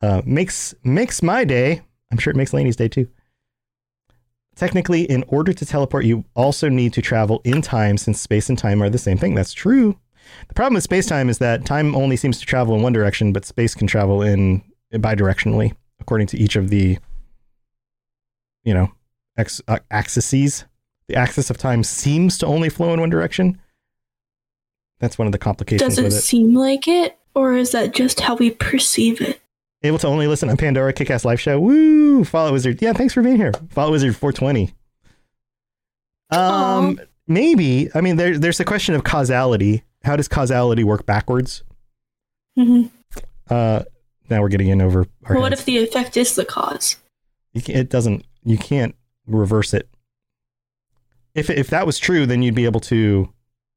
[0.00, 1.82] Uh, makes makes my day.
[2.12, 3.08] I'm sure it makes Lainey's day too.
[4.54, 8.56] Technically, in order to teleport, you also need to travel in time, since space and
[8.56, 9.34] time are the same thing.
[9.34, 9.98] That's true.
[10.46, 13.32] The problem with space time is that time only seems to travel in one direction,
[13.32, 16.98] but space can travel in bidirectionally, according to each of the,
[18.64, 18.92] you know,
[19.36, 20.64] ex- uh, axes.
[21.08, 23.60] The axis of time seems to only flow in one direction.
[25.00, 26.20] That's one of the complications Does it it.
[26.22, 29.40] seem like it, or is that just how we perceive it?
[29.82, 31.60] Able to only listen on Pandora Kickass Live Show.
[31.60, 32.24] Woo!
[32.24, 32.80] Follow Wizard.
[32.80, 33.52] Yeah, thanks for being here.
[33.70, 34.72] Follow Wizard 420.
[36.30, 37.90] Um, maybe.
[37.94, 39.82] I mean, there, there's a question of causality.
[40.04, 41.62] How does causality work backwards?
[42.56, 42.84] hmm
[43.50, 43.82] Uh,
[44.30, 46.96] now we're getting in over our Well, what if the effect is the cause?
[47.52, 48.24] It doesn't.
[48.44, 48.94] You can't
[49.26, 49.88] reverse it.
[51.34, 53.32] If if that was true, then you'd be able to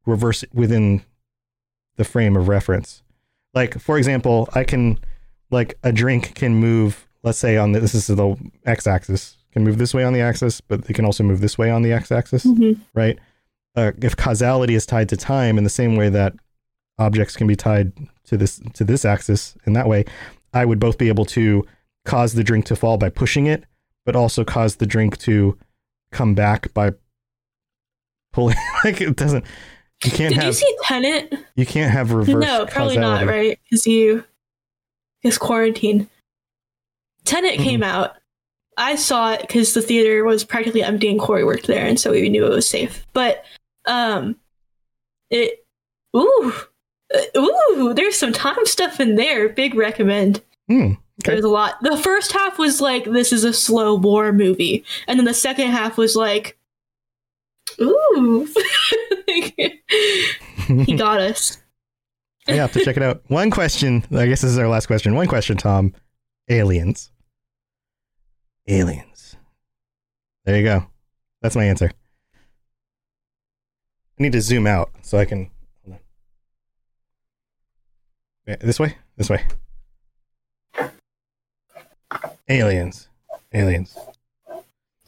[0.06, 1.02] reverse it within
[1.96, 3.02] the frame of reference.
[3.54, 5.00] Like for example, I can
[5.50, 7.08] like a drink can move.
[7.24, 10.62] Let's say on the, this is the x-axis can move this way on the axis,
[10.62, 12.80] but it can also move this way on the x-axis, Mhm.
[12.94, 13.18] right?
[13.76, 16.34] Uh, if causality is tied to time in the same way that
[17.00, 17.92] objects can be tied
[18.26, 20.06] to this to this axis in that way,
[20.54, 21.66] I would both be able to
[22.06, 23.64] cause the drink to fall by pushing it,
[24.08, 25.58] but also cause the drink to
[26.12, 26.94] come back by
[28.32, 28.56] pulling.
[28.84, 29.46] like it doesn't.
[30.06, 30.46] You can't Did have.
[30.48, 31.34] you see Tenet?
[31.56, 32.44] you can't have reverse.
[32.44, 33.26] no, probably causality.
[33.26, 33.60] not, right?
[33.64, 34.24] Because you,
[35.22, 36.08] because quarantine.
[37.26, 37.64] Tenet Mm-hmm.
[37.64, 38.12] came out.
[38.78, 42.12] I saw it because the theater was practically empty and Corey worked there, and so
[42.12, 43.06] we knew it was safe.
[43.12, 43.44] But,
[43.88, 44.36] um,
[45.32, 45.66] it,
[46.16, 46.54] ooh,
[47.14, 49.50] uh, ooh, there's some time stuff in there.
[49.50, 50.42] Big recommend.
[50.70, 50.94] Hmm.
[51.24, 51.34] Okay.
[51.34, 51.82] There's a lot.
[51.82, 54.86] The first half was like, this is a slow war movie.
[55.08, 56.58] And then the second half was like,
[57.82, 58.48] ooh.
[60.68, 61.58] he got us.
[62.48, 63.24] I have to check it out.
[63.28, 64.04] One question.
[64.12, 65.16] I guess this is our last question.
[65.16, 65.94] One question, Tom.
[66.50, 67.12] Aliens.
[68.68, 69.36] Aliens.
[70.46, 70.88] There you go.
[71.42, 71.92] That's my answer.
[74.20, 75.50] I need to zoom out so I can.
[75.84, 76.00] Hold on.
[78.48, 78.96] Yeah, This way.
[79.18, 79.46] This way.
[82.50, 83.10] Aliens.
[83.54, 83.98] Aliens.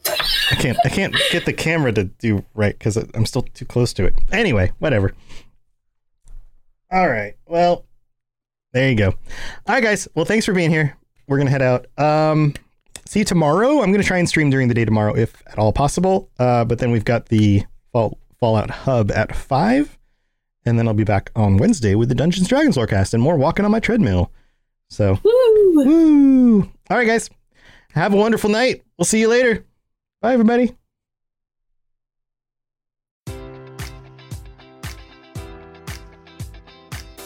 [0.06, 0.78] I can't.
[0.84, 4.14] I can't get the camera to do right because I'm still too close to it.
[4.32, 5.14] Anyway, whatever.
[6.90, 7.34] All right.
[7.46, 7.84] Well,
[8.72, 9.08] there you go.
[9.66, 10.08] All right, guys.
[10.14, 10.96] Well, thanks for being here.
[11.28, 11.86] We're gonna head out.
[11.98, 12.54] Um,
[13.06, 13.80] see you tomorrow.
[13.82, 16.30] I'm gonna try and stream during the day tomorrow, if at all possible.
[16.38, 19.96] Uh, but then we've got the Fall, Fallout Hub at five,
[20.64, 23.64] and then I'll be back on Wednesday with the Dungeons Dragons Lorecast and more walking
[23.64, 24.32] on my treadmill.
[24.90, 25.72] So, Woo!
[25.84, 26.60] woo!
[26.90, 27.30] All right, guys.
[27.92, 28.82] Have a wonderful night.
[28.98, 29.64] We'll see you later.
[30.20, 30.74] Bye, everybody.